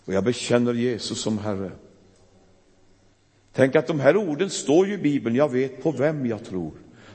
Och 0.05 0.13
jag 0.13 0.23
bekänner 0.23 0.73
Jesus 0.73 1.21
som 1.21 1.37
Herre. 1.37 1.71
Tänk 3.53 3.75
att 3.75 3.87
de 3.87 3.99
här 3.99 4.17
orden 4.17 4.49
står 4.49 4.87
ju 4.87 4.93
i 4.93 4.97
Bibeln, 4.97 5.35
jag 5.35 5.49
vet 5.49 5.83
på 5.83 5.91
vem 5.91 6.25
jag 6.25 6.45
tror. 6.45 6.71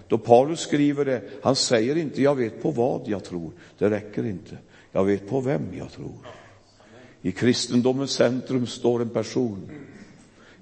Då 0.08 0.18
Paulus 0.18 0.60
skriver 0.60 1.04
det, 1.04 1.22
han 1.42 1.56
säger 1.56 1.96
inte 1.96 2.22
jag 2.22 2.34
vet 2.34 2.62
på 2.62 2.70
vad 2.70 3.08
jag 3.08 3.24
tror, 3.24 3.52
det 3.78 3.90
räcker 3.90 4.26
inte. 4.26 4.58
Jag 4.92 5.04
vet 5.04 5.28
på 5.28 5.40
vem 5.40 5.62
jag 5.78 5.92
tror. 5.92 6.18
I 7.22 7.32
kristendomens 7.32 8.10
centrum 8.10 8.66
står 8.66 9.02
en 9.02 9.08
person. 9.08 9.70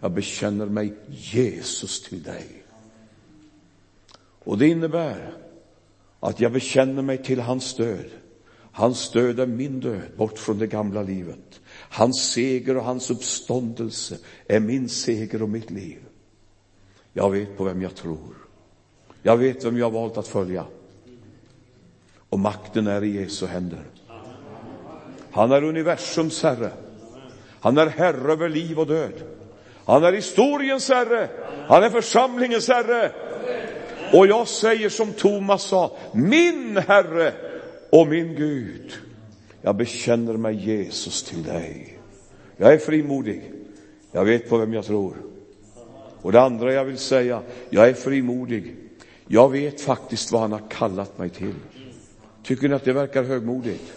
Jag 0.00 0.12
bekänner 0.12 0.66
mig 0.66 0.92
Jesus 1.08 2.02
till 2.02 2.22
dig. 2.22 2.63
Och 4.44 4.58
det 4.58 4.68
innebär 4.68 5.32
att 6.20 6.40
jag 6.40 6.52
bekänner 6.52 7.02
mig 7.02 7.22
till 7.22 7.40
hans 7.40 7.76
död. 7.76 8.10
Hans 8.72 9.10
död 9.10 9.40
är 9.40 9.46
min 9.46 9.80
död, 9.80 10.16
bort 10.16 10.38
från 10.38 10.58
det 10.58 10.66
gamla 10.66 11.02
livet. 11.02 11.60
Hans 11.90 12.32
seger 12.32 12.76
och 12.76 12.84
hans 12.84 13.10
uppståndelse 13.10 14.18
är 14.48 14.60
min 14.60 14.88
seger 14.88 15.42
och 15.42 15.48
mitt 15.48 15.70
liv. 15.70 15.98
Jag 17.12 17.30
vet 17.30 17.56
på 17.56 17.64
vem 17.64 17.82
jag 17.82 17.94
tror. 17.94 18.34
Jag 19.22 19.36
vet 19.36 19.64
vem 19.64 19.78
jag 19.78 19.86
har 19.86 19.90
valt 19.90 20.16
att 20.16 20.28
följa. 20.28 20.64
Och 22.28 22.38
makten 22.38 22.86
är 22.86 23.04
i 23.04 23.20
Jesu 23.20 23.46
händer. 23.46 23.84
Han 25.30 25.52
är 25.52 25.64
universums 25.64 26.42
herre. 26.42 26.70
Han 27.60 27.78
är 27.78 27.86
herre 27.86 28.32
över 28.32 28.48
liv 28.48 28.78
och 28.78 28.86
död. 28.86 29.22
Han 29.84 30.04
är 30.04 30.12
historiens 30.12 30.88
herre. 30.88 31.28
Han 31.68 31.82
är 31.82 31.90
församlingens 31.90 32.68
herre. 32.68 33.12
Och 34.14 34.26
jag 34.26 34.48
säger 34.48 34.88
som 34.88 35.12
Thomas 35.12 35.62
sa, 35.62 35.96
min 36.12 36.76
herre 36.76 37.32
och 37.90 38.08
min 38.08 38.34
Gud. 38.34 38.92
Jag 39.62 39.76
bekänner 39.76 40.36
mig 40.36 40.54
Jesus 40.54 41.22
till 41.22 41.42
dig. 41.42 41.98
Jag 42.56 42.72
är 42.72 42.78
frimodig. 42.78 43.52
Jag 44.12 44.24
vet 44.24 44.48
på 44.48 44.58
vem 44.58 44.74
jag 44.74 44.84
tror. 44.84 45.14
Och 46.22 46.32
det 46.32 46.40
andra 46.40 46.72
jag 46.72 46.84
vill 46.84 46.98
säga, 46.98 47.42
jag 47.70 47.88
är 47.88 47.94
frimodig. 47.94 48.76
Jag 49.26 49.50
vet 49.50 49.80
faktiskt 49.80 50.32
vad 50.32 50.40
han 50.40 50.52
har 50.52 50.62
kallat 50.70 51.18
mig 51.18 51.30
till. 51.30 51.54
Tycker 52.42 52.68
ni 52.68 52.74
att 52.74 52.84
det 52.84 52.92
verkar 52.92 53.22
högmodigt? 53.22 53.92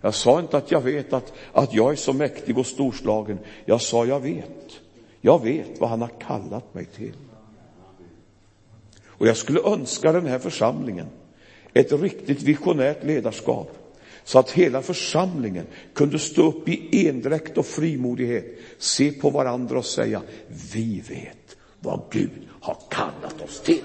Jag 0.00 0.14
sa 0.14 0.40
inte 0.40 0.56
att 0.56 0.70
jag 0.70 0.80
vet 0.80 1.12
att, 1.12 1.32
att 1.52 1.74
jag 1.74 1.92
är 1.92 1.96
så 1.96 2.12
mäktig 2.12 2.58
och 2.58 2.66
storslagen. 2.66 3.38
Jag 3.64 3.80
sa 3.80 4.04
jag 4.04 4.20
vet. 4.20 4.80
Jag 5.20 5.42
vet 5.42 5.80
vad 5.80 5.90
han 5.90 6.00
har 6.00 6.12
kallat 6.20 6.74
mig 6.74 6.84
till. 6.84 7.12
Och 9.18 9.26
jag 9.26 9.36
skulle 9.36 9.60
önska 9.60 10.12
den 10.12 10.26
här 10.26 10.38
församlingen 10.38 11.06
ett 11.72 11.92
riktigt 11.92 12.42
visionärt 12.42 13.04
ledarskap 13.04 13.84
så 14.24 14.38
att 14.38 14.50
hela 14.50 14.82
församlingen 14.82 15.66
kunde 15.94 16.18
stå 16.18 16.48
upp 16.48 16.68
i 16.68 17.08
endräkt 17.08 17.58
och 17.58 17.66
frimodighet, 17.66 18.58
se 18.78 19.12
på 19.12 19.30
varandra 19.30 19.78
och 19.78 19.84
säga, 19.84 20.22
vi 20.72 21.00
vet 21.08 21.56
vad 21.80 22.02
Gud 22.10 22.48
har 22.60 22.78
kallat 22.90 23.42
oss 23.42 23.60
till. 23.60 23.84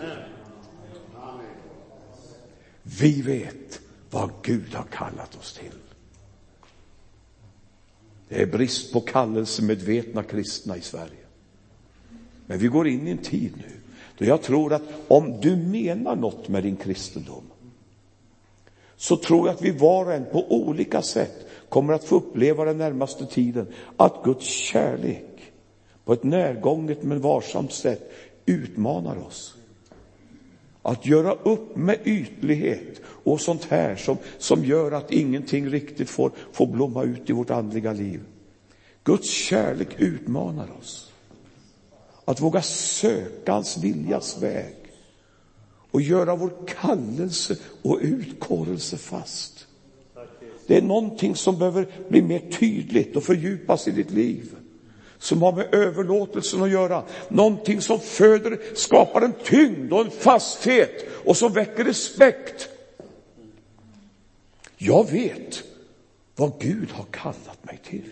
Vi 2.84 3.22
vet 3.22 3.82
vad 4.10 4.32
Gud 4.44 4.74
har 4.74 4.86
kallat 4.92 5.36
oss 5.40 5.54
till. 5.54 5.78
Det 8.30 8.42
är 8.42 8.46
brist 8.46 8.94
på 8.94 9.02
kallelsemedvetna 9.02 10.24
kristna 10.24 10.78
i 10.78 10.82
Sverige. 10.82 11.26
Men 12.46 12.60
vi 12.60 12.68
går 12.68 12.88
in 12.88 13.08
i 13.08 13.12
en 13.12 13.18
tid 13.18 13.54
nu 13.58 13.79
jag 14.26 14.42
tror 14.42 14.74
att 14.74 14.82
om 15.08 15.42
du 15.42 15.56
menar 15.56 16.16
något 16.16 16.48
med 16.48 16.64
din 16.64 16.76
kristendom, 16.76 17.44
så 18.96 19.18
tror 19.18 19.48
jag 19.48 19.56
att 19.56 19.62
vi 19.62 19.72
var 19.72 20.06
och 20.06 20.14
en 20.14 20.26
på 20.32 20.52
olika 20.52 21.02
sätt 21.02 21.48
kommer 21.70 21.94
att 21.94 22.04
få 22.04 22.16
uppleva 22.16 22.66
den 22.66 22.78
närmaste 22.78 23.26
tiden 23.26 23.68
att 23.98 24.24
Guds 24.24 24.46
kärlek 24.46 25.52
på 26.06 26.14
ett 26.14 26.24
närgånget 26.24 27.04
men 27.04 27.22
varsamt 27.22 27.74
sätt 27.74 28.12
utmanar 28.46 29.18
oss. 29.28 29.56
Att 30.82 31.06
göra 31.06 31.32
upp 31.32 31.76
med 31.76 32.00
ytlighet 32.04 33.02
och 33.06 33.42
sånt 33.42 33.66
här 33.66 33.96
som, 33.96 34.18
som 34.38 34.66
gör 34.66 34.92
att 34.92 35.12
ingenting 35.12 35.70
riktigt 35.70 36.10
får, 36.10 36.32
får 36.52 36.68
blomma 36.68 37.04
ut 37.04 37.30
i 37.30 37.34
vårt 37.34 37.50
andliga 37.50 37.94
liv. 37.94 38.22
Guds 39.04 39.30
kärlek 39.30 39.88
utmanar 39.98 40.68
oss. 40.80 41.09
Att 42.30 42.42
våga 42.42 42.62
söka 42.62 43.52
hans 43.52 43.78
viljas 43.78 44.42
väg 44.42 44.76
och 45.92 46.02
göra 46.02 46.36
vår 46.36 46.52
kallelse 46.68 47.56
och 47.82 48.00
utkårelse 48.02 48.98
fast. 48.98 49.68
Det 50.68 50.78
är 50.78 50.82
någonting 50.82 51.36
som 51.36 51.60
behöver 51.60 51.88
bli 52.10 52.22
mer 52.22 52.40
tydligt 52.60 53.16
och 53.16 53.24
fördjupas 53.24 53.88
i 53.88 53.92
ditt 53.92 54.12
liv. 54.12 54.56
Som 55.18 55.42
har 55.42 55.52
med 55.52 55.74
överlåtelsen 55.74 56.64
att 56.64 56.70
göra. 56.70 57.04
Någonting 57.30 57.82
som 57.82 58.00
föder, 58.00 58.60
skapar 58.76 59.22
en 59.22 59.34
tyngd 59.44 59.94
och 59.94 60.02
en 60.02 60.12
fasthet 60.12 61.06
och 61.26 61.38
som 61.38 61.54
väcker 61.54 61.84
respekt. 61.84 62.70
Jag 64.78 65.12
vet 65.12 65.64
vad 66.36 66.52
Gud 66.60 66.92
har 66.92 67.06
kallat 67.12 67.66
mig 67.66 67.80
till. 67.84 68.10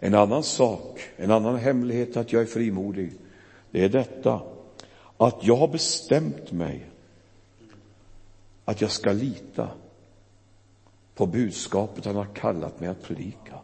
En 0.00 0.14
annan 0.14 0.42
sak, 0.42 1.00
en 1.16 1.30
annan 1.30 1.56
hemlighet 1.56 2.16
att 2.16 2.32
jag 2.32 2.42
är 2.42 2.46
frimodig, 2.46 3.12
det 3.70 3.84
är 3.84 3.88
detta 3.88 4.42
att 5.16 5.38
jag 5.42 5.56
har 5.56 5.68
bestämt 5.68 6.52
mig 6.52 6.90
att 8.64 8.80
jag 8.80 8.90
ska 8.90 9.12
lita 9.12 9.68
på 11.14 11.26
budskapet 11.26 12.04
han 12.04 12.16
har 12.16 12.34
kallat 12.34 12.80
mig 12.80 12.88
att 12.88 13.02
predika. 13.02 13.54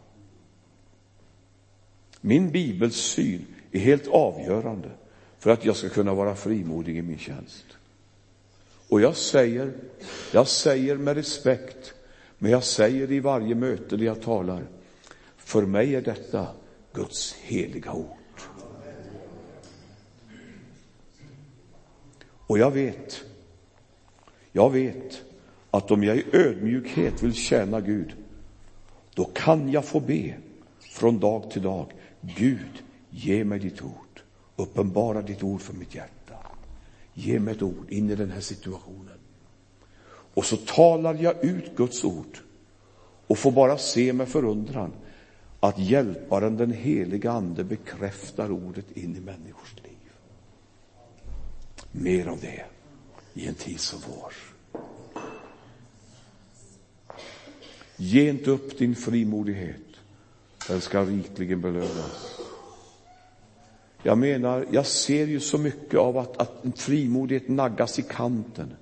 Min 2.21 2.51
bibelsyn 2.51 3.45
är 3.71 3.79
helt 3.79 4.07
avgörande 4.07 4.89
för 5.39 5.49
att 5.49 5.65
jag 5.65 5.75
ska 5.75 5.89
kunna 5.89 6.13
vara 6.13 6.35
frimodig 6.35 6.97
i 6.97 7.01
min 7.01 7.17
tjänst. 7.17 7.65
Och 8.89 9.01
jag 9.01 9.15
säger, 9.15 9.73
jag 10.33 10.47
säger 10.47 10.97
med 10.97 11.15
respekt, 11.15 11.93
men 12.37 12.51
jag 12.51 12.63
säger 12.63 13.11
i 13.11 13.19
varje 13.19 13.55
möte 13.55 13.97
där 13.97 14.05
jag 14.05 14.21
talar, 14.21 14.63
för 15.47 15.65
mig 15.65 15.95
är 15.95 16.01
detta 16.01 16.47
Guds 16.93 17.33
heliga 17.33 17.93
ord. 17.93 18.41
Och 22.47 22.57
jag 22.57 22.71
vet, 22.71 23.23
jag 24.51 24.69
vet 24.69 25.21
att 25.71 25.91
om 25.91 26.03
jag 26.03 26.17
i 26.17 26.25
ödmjukhet 26.33 27.23
vill 27.23 27.33
tjäna 27.33 27.81
Gud, 27.81 28.15
då 29.13 29.25
kan 29.25 29.71
jag 29.71 29.85
få 29.85 29.99
be 29.99 30.33
från 30.79 31.19
dag 31.19 31.51
till 31.51 31.61
dag. 31.61 31.93
Gud, 32.21 32.83
ge 33.09 33.43
mig 33.43 33.59
ditt 33.59 33.81
ord. 33.81 34.21
Uppenbara 34.55 35.21
ditt 35.21 35.43
ord 35.43 35.61
för 35.61 35.73
mitt 35.73 35.95
hjärta. 35.95 36.35
Ge 37.13 37.39
mig 37.39 37.55
ett 37.55 37.61
ord 37.61 37.89
in 37.89 38.09
i 38.09 38.15
den 38.15 38.31
här 38.31 38.41
situationen. 38.41 39.17
Och 40.33 40.45
så 40.45 40.57
talar 40.57 41.13
jag 41.13 41.43
ut 41.43 41.75
Guds 41.75 42.03
ord 42.03 42.37
och 43.27 43.37
får 43.37 43.51
bara 43.51 43.77
se 43.77 44.13
med 44.13 44.27
förundran 44.27 44.91
att 45.59 45.79
hjälparen, 45.79 46.57
den 46.57 46.71
heliga 46.71 47.31
Ande, 47.31 47.63
bekräftar 47.63 48.51
ordet 48.51 48.97
in 48.97 49.15
i 49.15 49.19
människors 49.19 49.75
liv. 49.83 50.11
Mer 51.91 52.27
av 52.27 52.39
det 52.39 52.65
i 53.33 53.47
en 53.47 53.55
tid 53.55 53.79
som 53.79 53.99
vår. 54.07 54.33
Ge 57.97 58.29
inte 58.29 58.51
upp 58.51 58.77
din 58.77 58.95
frimodighet. 58.95 59.81
Den 60.67 60.81
ska 60.81 61.03
rikligen 61.03 61.61
belönas. 61.61 62.39
Jag 64.03 64.17
menar, 64.17 64.65
jag 64.71 64.85
ser 64.85 65.27
ju 65.27 65.39
så 65.39 65.57
mycket 65.57 65.99
av 65.99 66.17
att, 66.17 66.37
att 66.37 66.79
frimodighet 66.79 67.47
naggas 67.47 67.99
i 67.99 68.01
kanten 68.01 68.73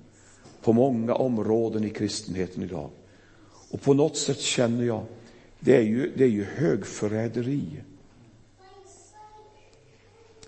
på 0.61 0.73
många 0.73 1.13
områden 1.13 1.83
i 1.83 1.89
kristenheten 1.89 2.63
idag. 2.63 2.89
Och 3.69 3.81
på 3.81 3.93
något 3.93 4.17
sätt 4.17 4.39
känner 4.39 4.83
jag, 4.83 5.05
det 5.65 5.77
är 5.77 5.81
ju, 5.81 6.11
det 6.15 6.23
är 6.23 6.29
ju 6.29 6.43
högförräderi. 6.43 7.63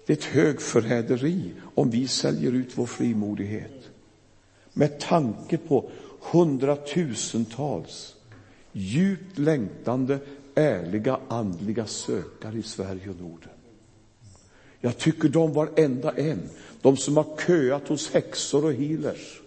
Det 0.06 0.14
är 0.14 0.18
ett 0.18 0.24
högförräderi 0.24 1.52
om 1.76 1.90
vi 1.90 2.08
säljer 2.08 2.52
ut 2.52 2.78
vår 2.78 2.86
frimodighet. 2.86 3.90
Med 4.74 5.00
tanke 5.00 5.58
på 5.58 5.90
hundratusentals 6.32 8.16
djupt 8.72 9.38
längtande, 9.38 10.20
ärliga, 10.56 11.20
andliga 11.28 11.86
sökare 11.86 12.58
i 12.58 12.64
Sverige 12.64 13.10
och 13.10 13.22
Norden. 13.22 13.50
Jag 14.80 14.98
tycker 14.98 15.30
de 15.30 15.54
varenda 15.54 16.12
en, 16.12 16.50
de 16.82 16.98
som 16.98 17.18
har 17.18 17.38
köat 17.48 17.88
hos 17.88 18.12
häxor 18.14 18.66
och 18.66 18.74
healers 18.74 19.42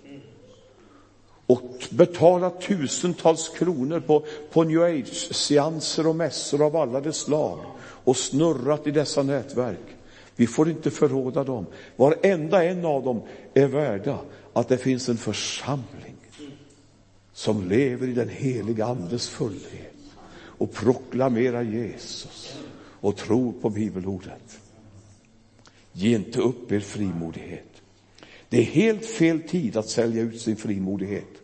och 1.50 1.86
betalat 1.90 2.60
tusentals 2.60 3.48
kronor 3.48 4.00
på, 4.00 4.24
på 4.50 4.64
new 4.64 4.82
age-seanser 4.82 6.06
och 6.06 6.16
mässor 6.16 6.66
av 6.66 6.76
alla 6.76 7.00
de 7.00 7.12
slag 7.12 7.58
och 7.80 8.16
snurrat 8.16 8.86
i 8.86 8.90
dessa 8.90 9.22
nätverk. 9.22 9.96
Vi 10.36 10.46
får 10.46 10.70
inte 10.70 10.90
förråda 10.90 11.44
dem. 11.44 11.66
Varenda 11.96 12.64
en 12.64 12.84
av 12.84 13.04
dem 13.04 13.22
är 13.54 13.66
värda 13.66 14.18
att 14.52 14.68
det 14.68 14.78
finns 14.78 15.08
en 15.08 15.16
församling 15.16 16.16
som 17.32 17.68
lever 17.68 18.08
i 18.08 18.12
den 18.12 18.28
heliga 18.28 18.86
Andes 18.86 19.28
fullhet 19.28 19.94
och 20.32 20.72
proklamerar 20.72 21.62
Jesus 21.62 22.56
och 23.00 23.16
tror 23.16 23.52
på 23.52 23.70
bibelordet. 23.70 24.60
Ge 25.92 26.16
inte 26.16 26.40
upp 26.40 26.72
er 26.72 26.80
frimodighet. 26.80 27.82
Det 28.48 28.58
är 28.58 28.62
helt 28.62 29.06
fel 29.06 29.40
tid 29.40 29.76
att 29.76 29.88
sälja 29.88 30.22
ut 30.22 30.40
sin 30.40 30.56
frimodighet. 30.56 31.39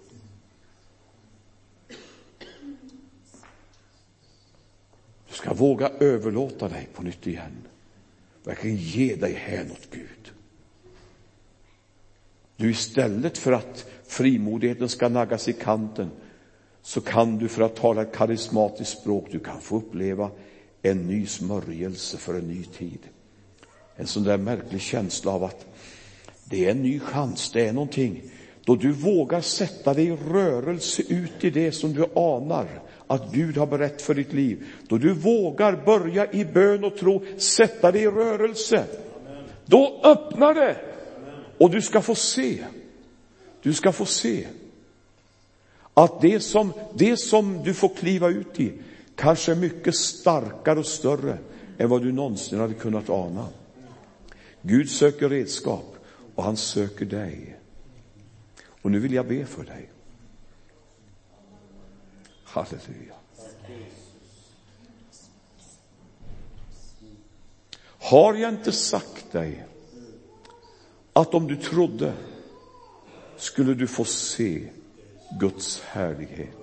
Ska 5.37 5.55
våga 5.55 5.91
överlåta 6.01 6.69
dig 6.69 6.89
på 6.95 7.03
nytt 7.03 7.27
igen. 7.27 7.57
Verkligen 8.45 8.77
ge 8.77 9.15
dig 9.15 9.33
hän 9.33 9.71
åt 9.71 9.91
Gud. 9.91 10.33
Du 12.57 12.71
istället 12.71 13.39
för 13.39 13.53
att 13.53 13.87
frimodigheten 14.07 14.89
ska 14.89 15.09
naggas 15.09 15.49
i 15.49 15.53
kanten 15.53 16.11
så 16.83 17.01
kan 17.01 17.39
du, 17.39 17.49
för 17.49 17.63
att 17.63 17.77
tala 17.77 18.03
ett 18.03 18.15
karismatiskt 18.15 19.01
språk, 19.01 19.29
du 19.31 19.39
kan 19.39 19.61
få 19.61 19.77
uppleva 19.77 20.31
en 20.83 21.07
ny 21.07 21.27
smörjelse 21.27 22.17
för 22.17 22.35
en 22.35 22.49
ny 22.49 22.65
tid. 22.65 22.99
En 23.97 24.07
sån 24.07 24.25
där 24.25 24.39
märklig 24.39 24.81
känsla 24.81 25.33
av 25.33 25.45
att 25.45 25.67
det 26.45 26.67
är 26.67 26.71
en 26.71 26.83
ny 26.83 27.01
chans, 27.01 27.53
det 27.53 27.67
är 27.67 27.73
någonting. 27.73 28.23
Då 28.65 28.77
du 28.77 28.93
vågar 28.93 29.41
sätta 29.41 29.95
dig 29.95 30.07
i 30.07 30.17
rörelse 30.17 31.03
ut 31.09 31.45
i 31.45 31.51
det 31.51 31.73
som 31.73 31.93
du 31.93 32.07
anar 32.15 32.86
att 33.07 33.33
Gud 33.33 33.57
har 33.57 33.67
berett 33.67 34.03
för 34.03 34.15
ditt 34.15 34.33
liv. 34.33 34.67
Då 34.89 34.99
du 34.99 35.13
vågar 35.13 35.85
börja 35.85 36.33
i 36.33 36.45
bön 36.45 36.85
och 36.85 36.97
tro, 36.97 37.25
sätta 37.37 37.93
dig 37.93 38.03
i 38.03 38.07
rörelse. 38.07 38.85
Då 39.65 40.01
öppnar 40.05 40.55
det 40.55 40.77
och 41.59 41.71
du 41.71 41.83
ska 41.83 42.01
få 42.01 42.15
se. 42.15 42.65
Du 43.63 43.73
ska 43.73 43.93
få 43.93 44.05
se 44.05 44.47
att 45.95 46.21
det 46.21 46.41
som, 46.41 46.73
det 46.95 47.17
som 47.17 47.63
du 47.65 47.75
får 47.75 47.89
kliva 47.89 48.29
ut 48.29 48.61
i 48.61 48.73
kanske 49.15 49.53
är 49.53 49.57
mycket 49.57 49.95
starkare 49.95 50.79
och 50.79 50.87
större 50.87 51.39
än 51.79 51.89
vad 51.89 52.03
du 52.03 52.13
någonsin 52.13 52.61
hade 52.61 52.75
kunnat 52.75 53.11
ana. 53.11 53.47
Gud 54.63 54.91
söker 54.91 55.29
redskap 55.29 55.97
och 56.35 56.45
han 56.45 56.57
söker 56.57 57.05
dig. 57.05 57.57
Och 58.83 58.91
nu 58.91 58.99
vill 58.99 59.13
jag 59.13 59.29
be 59.29 59.45
för 59.45 59.65
dig. 59.65 59.91
Halleluja. 62.57 63.15
Har 67.99 68.35
jag 68.35 68.53
inte 68.53 68.73
sagt 68.73 69.33
dig 69.33 69.67
att 71.13 71.35
om 71.35 71.47
du 71.47 71.57
trodde 71.57 72.13
skulle 73.37 73.75
du 73.75 73.87
få 73.87 74.05
se 74.05 74.69
Guds 75.41 75.81
härlighet? 75.81 76.57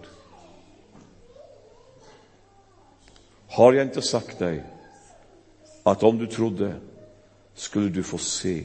Har 3.47 3.73
jag 3.73 3.85
inte 3.85 4.01
sagt 4.01 4.39
dig 4.39 4.63
att 5.83 6.03
om 6.03 6.17
du 6.17 6.27
trodde 6.27 6.75
skulle 7.53 7.89
du 7.89 8.03
få 8.03 8.17
se 8.17 8.63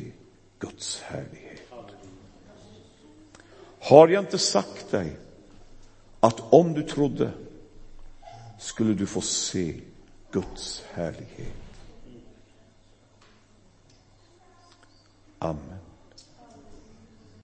Guds 0.59 1.01
härlighet? 1.01 1.62
Har 3.81 4.09
jag 4.09 4.22
inte 4.22 4.39
sagt 4.39 4.91
dig 4.91 5.16
att 6.29 6.53
om 6.53 6.74
du 6.74 6.83
trodde 6.83 7.33
skulle 8.59 8.95
du 8.95 9.07
få 9.07 9.20
se 9.20 9.81
Guds 10.31 10.83
härlighet? 10.93 11.57
Amen. 15.39 15.78